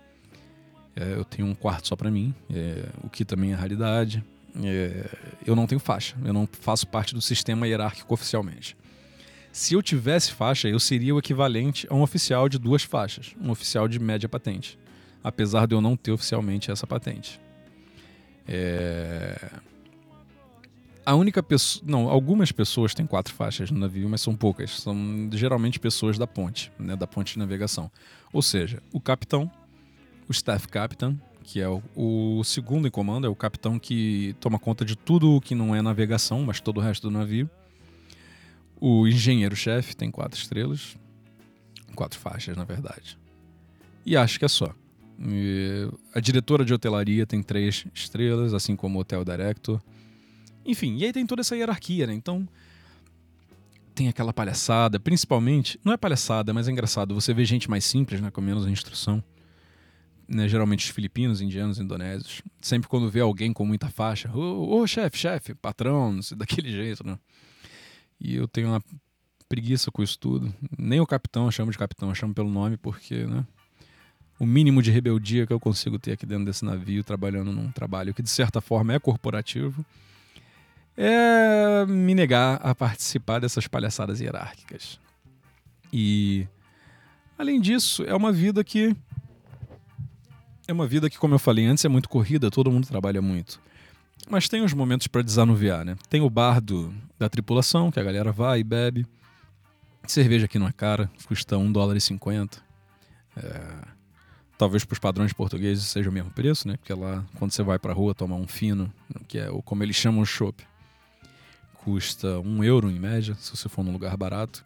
é, 0.94 1.14
eu 1.14 1.24
tenho 1.24 1.48
um 1.48 1.54
quarto 1.54 1.88
só 1.88 1.96
para 1.96 2.10
mim, 2.10 2.34
é, 2.52 2.84
o 3.02 3.08
que 3.08 3.24
também 3.24 3.52
é 3.52 3.54
raridade. 3.54 4.22
É, 4.62 5.06
eu 5.46 5.56
não 5.56 5.66
tenho 5.66 5.80
faixa, 5.80 6.16
eu 6.24 6.32
não 6.32 6.46
faço 6.46 6.86
parte 6.86 7.14
do 7.14 7.20
sistema 7.20 7.66
hierárquico 7.66 8.12
oficialmente. 8.12 8.76
Se 9.52 9.74
eu 9.74 9.82
tivesse 9.82 10.32
faixa, 10.32 10.68
eu 10.68 10.78
seria 10.78 11.14
o 11.14 11.18
equivalente 11.18 11.86
a 11.90 11.94
um 11.94 12.02
oficial 12.02 12.48
de 12.48 12.58
duas 12.58 12.82
faixas, 12.82 13.34
um 13.40 13.50
oficial 13.50 13.88
de 13.88 13.98
média 13.98 14.28
patente, 14.28 14.78
apesar 15.24 15.66
de 15.66 15.74
eu 15.74 15.80
não 15.80 15.96
ter 15.96 16.12
oficialmente 16.12 16.70
essa 16.70 16.86
patente. 16.86 17.40
É... 18.46 19.50
A 21.04 21.14
única 21.14 21.42
pessoa. 21.42 21.84
Não, 21.86 22.08
algumas 22.08 22.52
pessoas 22.52 22.94
têm 22.94 23.06
quatro 23.06 23.34
faixas 23.34 23.70
no 23.70 23.78
navio, 23.78 24.08
mas 24.08 24.20
são 24.20 24.36
poucas. 24.36 24.80
São 24.80 25.28
geralmente 25.32 25.80
pessoas 25.80 26.18
da 26.18 26.26
ponte, 26.26 26.70
né, 26.78 26.94
da 26.94 27.06
ponte 27.06 27.34
de 27.34 27.38
navegação. 27.38 27.90
Ou 28.32 28.42
seja, 28.42 28.82
o 28.92 29.00
capitão, 29.00 29.50
o 30.28 30.32
staff 30.32 30.68
captain, 30.68 31.18
que 31.42 31.60
é 31.60 31.68
o, 31.68 31.82
o, 31.96 32.44
segundo 32.44 32.86
em 32.86 32.90
comando, 32.90 33.26
é 33.26 33.30
o 33.30 33.34
capitão 33.34 33.78
que 33.78 34.36
toma 34.40 34.58
conta 34.58 34.84
de 34.84 34.96
tudo 34.96 35.34
o 35.34 35.40
que 35.40 35.54
não 35.54 35.74
é 35.74 35.82
navegação, 35.82 36.44
mas 36.44 36.60
todo 36.60 36.78
o 36.78 36.80
resto 36.80 37.08
do 37.08 37.10
navio. 37.10 37.48
O 38.80 39.06
engenheiro-chefe 39.06 39.96
tem 39.96 40.10
quatro 40.10 40.38
estrelas. 40.38 40.96
Quatro 41.94 42.18
faixas, 42.18 42.56
na 42.56 42.64
verdade. 42.64 43.18
E 44.06 44.16
acho 44.16 44.38
que 44.38 44.44
é 44.44 44.48
só. 44.48 44.74
E 45.20 45.88
a 46.14 46.20
diretora 46.20 46.64
de 46.64 46.72
hotelaria 46.72 47.26
tem 47.26 47.42
três 47.42 47.84
estrelas, 47.92 48.54
assim 48.54 48.74
como 48.74 48.98
o 48.98 49.02
hotel 49.02 49.24
director. 49.24 49.82
Enfim, 50.64 50.96
e 50.96 51.04
aí 51.04 51.12
tem 51.12 51.26
toda 51.26 51.40
essa 51.40 51.56
hierarquia, 51.56 52.06
né? 52.06 52.14
Então, 52.14 52.46
tem 53.94 54.08
aquela 54.08 54.32
palhaçada, 54.32 54.98
principalmente, 55.00 55.78
não 55.84 55.92
é 55.92 55.96
palhaçada, 55.96 56.52
mas 56.54 56.68
é 56.68 56.72
engraçado, 56.72 57.14
você 57.14 57.34
vê 57.34 57.44
gente 57.44 57.68
mais 57.68 57.84
simples, 57.84 58.20
né, 58.20 58.30
com 58.30 58.40
menos 58.40 58.66
instrução. 58.66 59.22
né, 60.28 60.48
geralmente 60.48 60.86
os 60.86 60.90
filipinos, 60.94 61.40
indianos, 61.40 61.80
indonésios, 61.80 62.40
sempre 62.60 62.88
quando 62.88 63.10
vê 63.10 63.18
alguém 63.20 63.52
com 63.52 63.66
muita 63.66 63.88
faixa, 63.90 64.30
ô, 64.32 64.80
ô 64.80 64.86
chefe, 64.86 65.18
chefe, 65.18 65.54
patrão, 65.54 66.12
não 66.12 66.22
sei, 66.22 66.36
daquele 66.38 66.70
jeito, 66.70 67.04
né? 67.04 67.18
E 68.20 68.36
eu 68.36 68.46
tenho 68.46 68.68
uma 68.68 68.82
preguiça 69.48 69.90
com 69.90 70.02
isso 70.02 70.16
tudo. 70.18 70.54
Nem 70.78 71.00
o 71.00 71.06
capitão 71.06 71.46
eu 71.46 71.50
chamo 71.50 71.72
de 71.72 71.78
capitão, 71.78 72.10
eu 72.10 72.14
chamo 72.14 72.32
pelo 72.32 72.48
nome 72.48 72.76
porque, 72.76 73.26
né? 73.26 73.44
O 74.38 74.46
mínimo 74.46 74.80
de 74.82 74.90
rebeldia 74.92 75.46
que 75.46 75.52
eu 75.52 75.58
consigo 75.58 75.98
ter 75.98 76.12
aqui 76.12 76.24
dentro 76.24 76.44
desse 76.44 76.64
navio, 76.64 77.02
trabalhando 77.02 77.50
num 77.52 77.70
trabalho 77.72 78.14
que 78.14 78.22
de 78.22 78.30
certa 78.30 78.60
forma 78.60 78.94
é 78.94 78.98
corporativo, 79.00 79.84
é 80.96 81.86
me 81.86 82.14
negar 82.14 82.60
a 82.62 82.74
participar 82.74 83.40
dessas 83.40 83.66
palhaçadas 83.66 84.20
hierárquicas. 84.20 84.98
E 85.92 86.46
além 87.38 87.60
disso, 87.60 88.02
é 88.04 88.14
uma 88.14 88.32
vida 88.32 88.62
que 88.62 88.96
é 90.68 90.72
uma 90.72 90.86
vida 90.86 91.10
que, 91.10 91.18
como 91.18 91.34
eu 91.34 91.38
falei 91.38 91.66
antes, 91.66 91.84
é 91.84 91.88
muito 91.88 92.08
corrida, 92.08 92.48
todo 92.50 92.70
mundo 92.70 92.86
trabalha 92.86 93.20
muito. 93.20 93.60
Mas 94.28 94.48
tem 94.48 94.62
os 94.62 94.72
momentos 94.72 95.08
para 95.08 95.22
desanuviar, 95.22 95.84
né? 95.84 95.96
Tem 96.08 96.20
o 96.20 96.30
bar 96.30 96.60
do, 96.60 96.94
da 97.18 97.28
tripulação, 97.28 97.90
que 97.90 97.98
a 97.98 98.04
galera 98.04 98.30
vai 98.30 98.60
e 98.60 98.64
bebe. 98.64 99.04
Cerveja 100.06 100.44
aqui 100.44 100.58
não 100.58 100.68
é 100.68 100.72
cara, 100.72 101.10
custa 101.26 101.58
1 101.58 101.72
dólar 101.72 101.96
e 101.96 102.00
50. 102.00 102.62
É, 103.36 103.62
talvez 104.56 104.84
para 104.84 104.92
os 104.92 104.98
padrões 105.00 105.32
portugueses 105.32 105.84
seja 105.84 106.08
o 106.08 106.12
mesmo 106.12 106.30
preço, 106.30 106.68
né? 106.68 106.76
Porque 106.76 106.94
lá, 106.94 107.24
quando 107.34 107.50
você 107.50 107.62
vai 107.64 107.78
para 107.78 107.90
a 107.90 107.94
rua 107.94 108.14
tomar 108.14 108.36
um 108.36 108.46
fino, 108.46 108.92
que 109.26 109.38
é 109.38 109.50
o 109.50 109.60
como 109.62 109.82
eles 109.82 109.96
chamam 109.96 110.20
o 110.20 110.26
chopp, 110.26 110.64
custa 111.84 112.38
1 112.40 112.64
euro 112.64 112.90
em 112.90 112.98
média, 112.98 113.34
se 113.38 113.56
você 113.56 113.68
for 113.68 113.82
num 113.82 113.92
lugar 113.92 114.16
barato. 114.16 114.64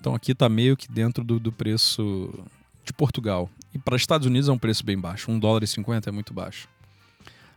Então 0.00 0.14
aqui 0.14 0.32
está 0.32 0.48
meio 0.48 0.76
que 0.76 0.90
dentro 0.90 1.22
do, 1.22 1.38
do 1.38 1.52
preço 1.52 2.32
de 2.84 2.92
Portugal. 2.92 3.50
E 3.74 3.78
para 3.78 3.94
os 3.94 4.02
Estados 4.02 4.26
Unidos 4.26 4.48
é 4.48 4.52
um 4.52 4.58
preço 4.58 4.84
bem 4.84 4.98
baixo. 4.98 5.30
1 5.30 5.38
dólar 5.38 5.62
e 5.62 5.66
50 5.66 6.08
é 6.08 6.12
muito 6.12 6.32
baixo. 6.32 6.68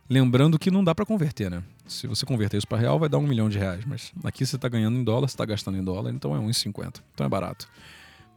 Lembrando 0.08 0.58
que 0.58 0.70
não 0.70 0.84
dá 0.84 0.94
para 0.94 1.06
converter, 1.06 1.50
né? 1.50 1.62
Se 1.86 2.06
você 2.06 2.26
converter 2.26 2.58
isso 2.58 2.68
para 2.68 2.78
real, 2.78 2.98
vai 2.98 3.08
dar 3.08 3.18
um 3.18 3.26
milhão 3.26 3.48
de 3.48 3.58
reais. 3.58 3.84
Mas 3.86 4.12
aqui 4.22 4.44
você 4.44 4.56
está 4.56 4.68
ganhando 4.68 4.98
em 4.98 5.04
dólar, 5.04 5.28
você 5.28 5.34
está 5.34 5.46
gastando 5.46 5.78
em 5.78 5.82
dólar, 5.82 6.12
então 6.12 6.36
é 6.36 6.38
1,50. 6.38 7.00
Então 7.14 7.24
é 7.26 7.28
barato. 7.28 7.66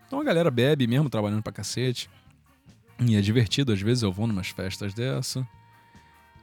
Então 0.07 0.21
a 0.21 0.23
galera 0.23 0.49
bebe 0.49 0.88
mesmo, 0.88 1.10
trabalhando 1.10 1.43
pra 1.43 1.51
cacete. 1.51 2.10
E 3.05 3.15
é 3.15 3.21
divertido, 3.21 3.73
às 3.73 3.81
vezes 3.81 4.03
eu 4.03 4.12
vou 4.12 4.25
numas 4.25 4.47
festas 4.47 4.93
dessa. 4.93 5.45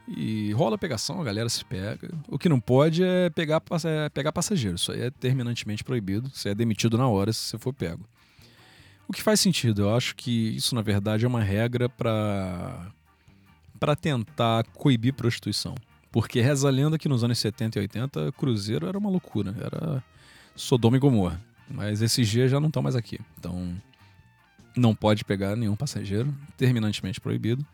E 0.06 0.52
rola 0.52 0.76
pegação, 0.76 1.20
a 1.20 1.24
galera 1.24 1.48
se 1.48 1.64
pega. 1.64 2.10
O 2.28 2.38
que 2.38 2.48
não 2.48 2.60
pode 2.60 3.02
é 3.02 3.30
pegar, 3.30 3.62
é 3.84 4.08
pegar 4.10 4.32
passageiro. 4.32 4.76
Isso 4.76 4.92
aí 4.92 5.02
é 5.02 5.10
terminantemente 5.10 5.82
proibido. 5.82 6.30
Você 6.32 6.50
é 6.50 6.54
demitido 6.54 6.98
na 6.98 7.08
hora 7.08 7.32
se 7.32 7.40
você 7.40 7.58
for 7.58 7.72
pego. 7.72 8.04
O 9.08 9.12
que 9.12 9.22
faz 9.22 9.40
sentido. 9.40 9.82
Eu 9.82 9.96
acho 9.96 10.14
que 10.14 10.56
isso, 10.56 10.74
na 10.74 10.82
verdade, 10.82 11.24
é 11.24 11.28
uma 11.28 11.42
regra 11.42 11.88
para 11.88 12.92
para 13.80 13.96
tentar 13.96 14.64
coibir 14.72 15.12
prostituição. 15.12 15.74
Porque 16.10 16.40
reza 16.40 16.68
a 16.68 16.70
lenda 16.70 16.96
que 16.96 17.08
nos 17.08 17.24
anos 17.24 17.38
70 17.38 17.78
e 17.78 17.82
80, 17.82 18.32
cruzeiro 18.32 18.86
era 18.86 18.96
uma 18.96 19.10
loucura. 19.10 19.54
Era 19.60 20.02
Sodoma 20.54 20.96
e 20.96 21.00
Gomorra. 21.00 21.40
Mas 21.68 22.00
esses 22.00 22.28
dias 22.28 22.50
já 22.50 22.60
não 22.60 22.68
estão 22.68 22.82
mais 22.82 22.94
aqui. 22.94 23.18
Então, 23.38 23.74
não 24.76 24.94
pode 24.94 25.24
pegar 25.24 25.56
nenhum 25.56 25.76
passageiro. 25.76 26.32
Terminantemente 26.56 27.20
proibido. 27.20 27.66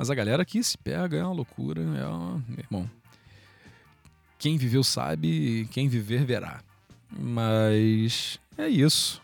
Mas 0.00 0.08
a 0.08 0.14
galera 0.14 0.42
aqui 0.42 0.64
se 0.64 0.78
pega, 0.78 1.18
é 1.18 1.22
uma 1.22 1.34
loucura. 1.34 1.82
É 1.82 2.06
uma... 2.06 2.42
Irmão. 2.56 2.90
Quem 4.38 4.56
viveu 4.56 4.82
sabe, 4.82 5.68
quem 5.72 5.90
viver 5.90 6.24
verá. 6.24 6.62
Mas 7.10 8.40
é 8.56 8.66
isso. 8.66 9.20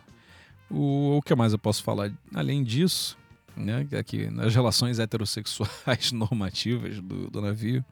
O, 0.70 1.16
o 1.16 1.22
que 1.22 1.34
mais 1.34 1.54
eu 1.54 1.58
posso 1.58 1.82
falar? 1.82 2.12
Além 2.34 2.62
disso, 2.62 3.16
né, 3.56 3.88
aqui 3.98 4.28
nas 4.28 4.54
relações 4.54 4.98
heterossexuais 4.98 6.12
normativas 6.12 7.00
do, 7.00 7.30
do 7.30 7.40
navio, 7.40 7.82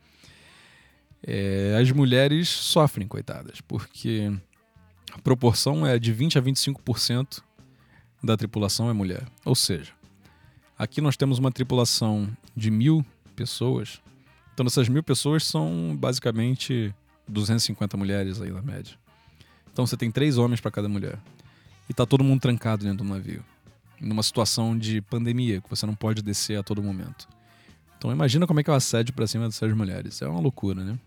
é, 1.27 1.79
as 1.81 1.91
mulheres 1.91 2.51
sofrem, 2.51 3.09
coitadas, 3.09 3.63
porque 3.63 4.31
a 5.11 5.19
proporção 5.23 5.87
é 5.87 5.99
de 5.99 6.13
20 6.13 6.37
a 6.37 6.43
25% 6.43 7.43
da 8.23 8.37
tripulação 8.37 8.91
é 8.91 8.93
mulher. 8.93 9.27
Ou 9.43 9.55
seja, 9.55 9.95
aqui 10.79 11.01
nós 11.01 11.17
temos 11.17 11.39
uma 11.39 11.53
tripulação 11.53 12.29
de 12.57 12.71
mil 12.71 13.05
pessoas. 13.37 14.01
Então, 14.53 14.67
essas 14.67 14.89
mil 14.89 15.03
pessoas 15.03 15.45
são 15.45 15.97
basicamente 15.99 16.95
250 17.27 17.97
mulheres 17.97 18.41
aí 18.41 18.51
na 18.51 18.63
média. 18.63 18.97
Então, 19.73 19.87
você 19.87 19.97
tem 19.97 20.11
três 20.11 20.39
homens 20.39 20.61
para 20.61 20.71
cada 20.71 20.89
mulher 20.89 21.19
e 21.89 21.95
tá 21.95 22.07
todo 22.07 22.25
mundo 22.25 22.41
trancado 22.41 22.85
dentro 22.85 23.05
do 23.05 23.05
navio. 23.05 23.45
Numa 24.01 24.23
situação 24.23 24.77
de 24.77 25.01
pandemia, 25.01 25.61
que 25.61 25.71
você 25.71 25.87
não 25.87 25.95
pode 25.95 26.23
descer 26.23 26.59
a 26.59 26.63
todo 26.63 26.83
momento. 26.83 27.29
Então 28.05 28.13
imagina 28.13 28.47
como 28.47 28.61
é 28.61 28.63
que 28.63 28.69
é 28.69 28.73
o 28.73 28.77
assédio 28.77 29.15
pra 29.15 29.27
cima 29.27 29.47
dessas 29.47 29.73
mulheres. 29.73 30.21
É 30.21 30.29
uma 30.29 30.39
loucura, 30.39 30.85
né? 30.85 30.99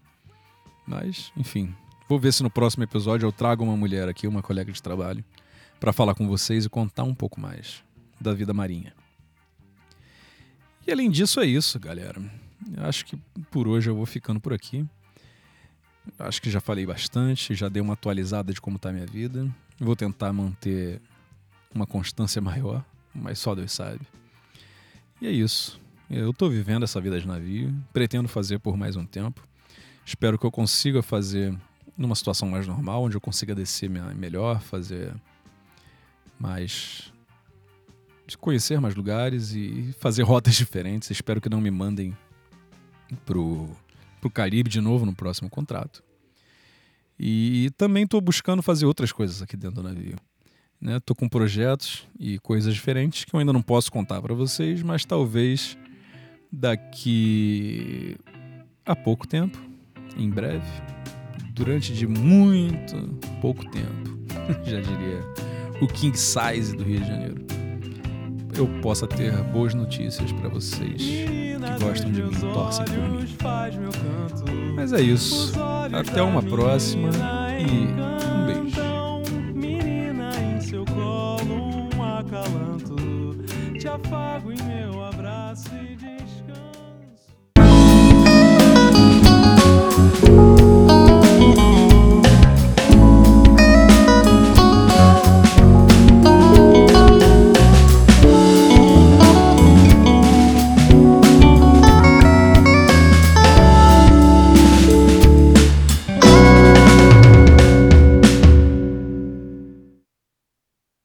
Mas, 0.88 1.32
enfim. 1.38 1.76
Vou 2.10 2.20
ver 2.20 2.34
se 2.34 2.42
no 2.42 2.50
próximo 2.50 2.84
episódio 2.84 3.28
eu 3.28 3.32
trago 3.32 3.64
uma 3.64 3.78
mulher 3.78 4.10
aqui, 4.10 4.26
uma 4.26 4.42
colega 4.42 4.72
de 4.72 4.82
trabalho, 4.82 5.24
para 5.80 5.94
falar 5.94 6.16
com 6.16 6.28
vocês 6.28 6.66
e 6.66 6.70
contar 6.70 7.04
um 7.04 7.14
pouco 7.14 7.40
mais 7.40 7.84
da 8.20 8.34
vida 8.34 8.52
marinha. 8.54 8.94
E 10.88 10.92
além 10.92 11.12
disso, 11.12 11.42
é 11.42 11.46
isso, 11.46 11.78
galera. 11.78 12.22
Acho 12.78 13.06
que 13.06 13.18
por 13.52 13.68
hoje 13.68 13.90
eu 13.90 13.96
vou 13.96 14.06
ficando 14.06 14.40
por 14.40 14.54
aqui. 14.54 14.86
Acho 16.18 16.42
que 16.42 16.50
já 16.50 16.62
falei 16.62 16.86
bastante, 16.86 17.54
já 17.54 17.68
dei 17.68 17.82
uma 17.82 17.94
atualizada 17.94 18.54
de 18.54 18.62
como 18.62 18.78
está 18.78 18.90
a 18.90 18.94
minha 18.94 19.06
vida. 19.06 19.54
Vou 19.78 19.98
tentar 19.98 20.32
manter 20.32 21.02
uma 21.76 21.86
constância 21.86 22.40
maior, 22.42 22.86
mas 23.14 23.38
só 23.38 23.54
Deus 23.54 23.74
sabe. 23.74 24.00
E 25.22 25.28
é 25.28 25.32
isso. 25.32 25.78
Eu 26.10 26.30
estou 26.30 26.50
vivendo 26.50 26.84
essa 26.84 27.02
vida 27.02 27.20
de 27.20 27.28
navio, 27.28 27.76
pretendo 27.92 28.30
fazer 28.30 28.60
por 28.60 28.78
mais 28.78 28.96
um 28.96 29.06
tempo. 29.06 29.46
Espero 30.06 30.40
que 30.40 30.46
eu 30.46 30.52
consiga 30.52 31.04
fazer 31.04 31.54
numa 31.98 32.16
situação 32.16 32.48
mais 32.48 32.66
normal, 32.66 33.04
onde 33.04 33.18
eu 33.18 33.22
consiga 33.22 33.54
descer 33.54 33.90
melhor, 33.90 34.62
fazer 34.62 35.14
mais. 36.40 37.12
Conhecer 38.36 38.82
mais 38.82 38.96
lugares 38.96 39.54
e 39.54 39.94
fazer 40.00 40.24
rotas 40.24 40.56
diferentes. 40.58 41.10
Espero 41.10 41.40
que 41.40 41.50
não 41.50 41.62
me 41.62 41.72
mandem 41.72 42.16
pro, 43.26 43.70
pro 44.20 44.30
Caribe 44.30 44.70
de 44.70 44.82
novo 44.82 45.06
no 45.06 45.16
próximo 45.16 45.50
contrato. 45.50 46.04
E 47.20 47.72
também 47.78 48.04
estou 48.04 48.22
buscando 48.22 48.62
fazer 48.62 48.86
outras 48.86 49.12
coisas 49.12 49.42
aqui 49.42 49.56
dentro 49.58 49.82
do 49.82 49.84
navio. 49.84 50.16
Né? 50.80 51.00
com 51.18 51.28
projetos 51.28 52.08
e 52.20 52.38
coisas 52.38 52.72
diferentes 52.76 53.26
que 53.26 53.34
eu 53.34 53.40
ainda 53.40 53.52
não 53.52 53.64
posso 53.64 53.92
contar 53.92 54.22
para 54.22 54.36
vocês, 54.36 54.84
mas 54.84 55.04
talvez 55.04 55.76
daqui 56.52 58.16
a 58.86 58.96
pouco 58.96 59.28
tempo, 59.28 59.58
em 60.16 60.30
breve, 60.30 60.68
durante 61.52 61.92
de 61.92 62.06
muito 62.06 62.96
pouco 63.42 63.68
tempo, 63.72 64.20
já 64.64 64.80
diria 64.80 65.24
o 65.82 65.88
king 65.88 66.18
size 66.18 66.76
do 66.76 66.84
Rio 66.84 67.02
de 67.02 67.08
Janeiro, 67.08 67.46
eu 68.58 68.68
possa 68.82 69.08
ter 69.08 69.32
boas 69.44 69.74
notícias 69.74 70.32
para 70.32 70.50
vocês 70.50 71.02
que 71.02 71.58
gostam 71.80 72.12
de 72.12 72.24
mim, 72.24 72.32
torcem 72.54 72.86
por 72.86 74.52
mim. 74.52 74.74
Mas 74.76 74.94
é 74.94 75.02
isso. 75.02 75.54
Até 75.94 76.22
uma 76.22 76.42
próxima 76.42 77.10
e 77.60 77.88
um 78.32 78.46
beijo. 78.46 78.82
Menina 79.54 80.32
em 80.40 80.62
seu 80.62 80.86
colo, 80.86 81.90
um 81.96 82.04
acalanto. 82.04 82.96
Te 83.80 83.88
afago 83.88 84.52
em 84.52 84.62
meu. 84.64 85.07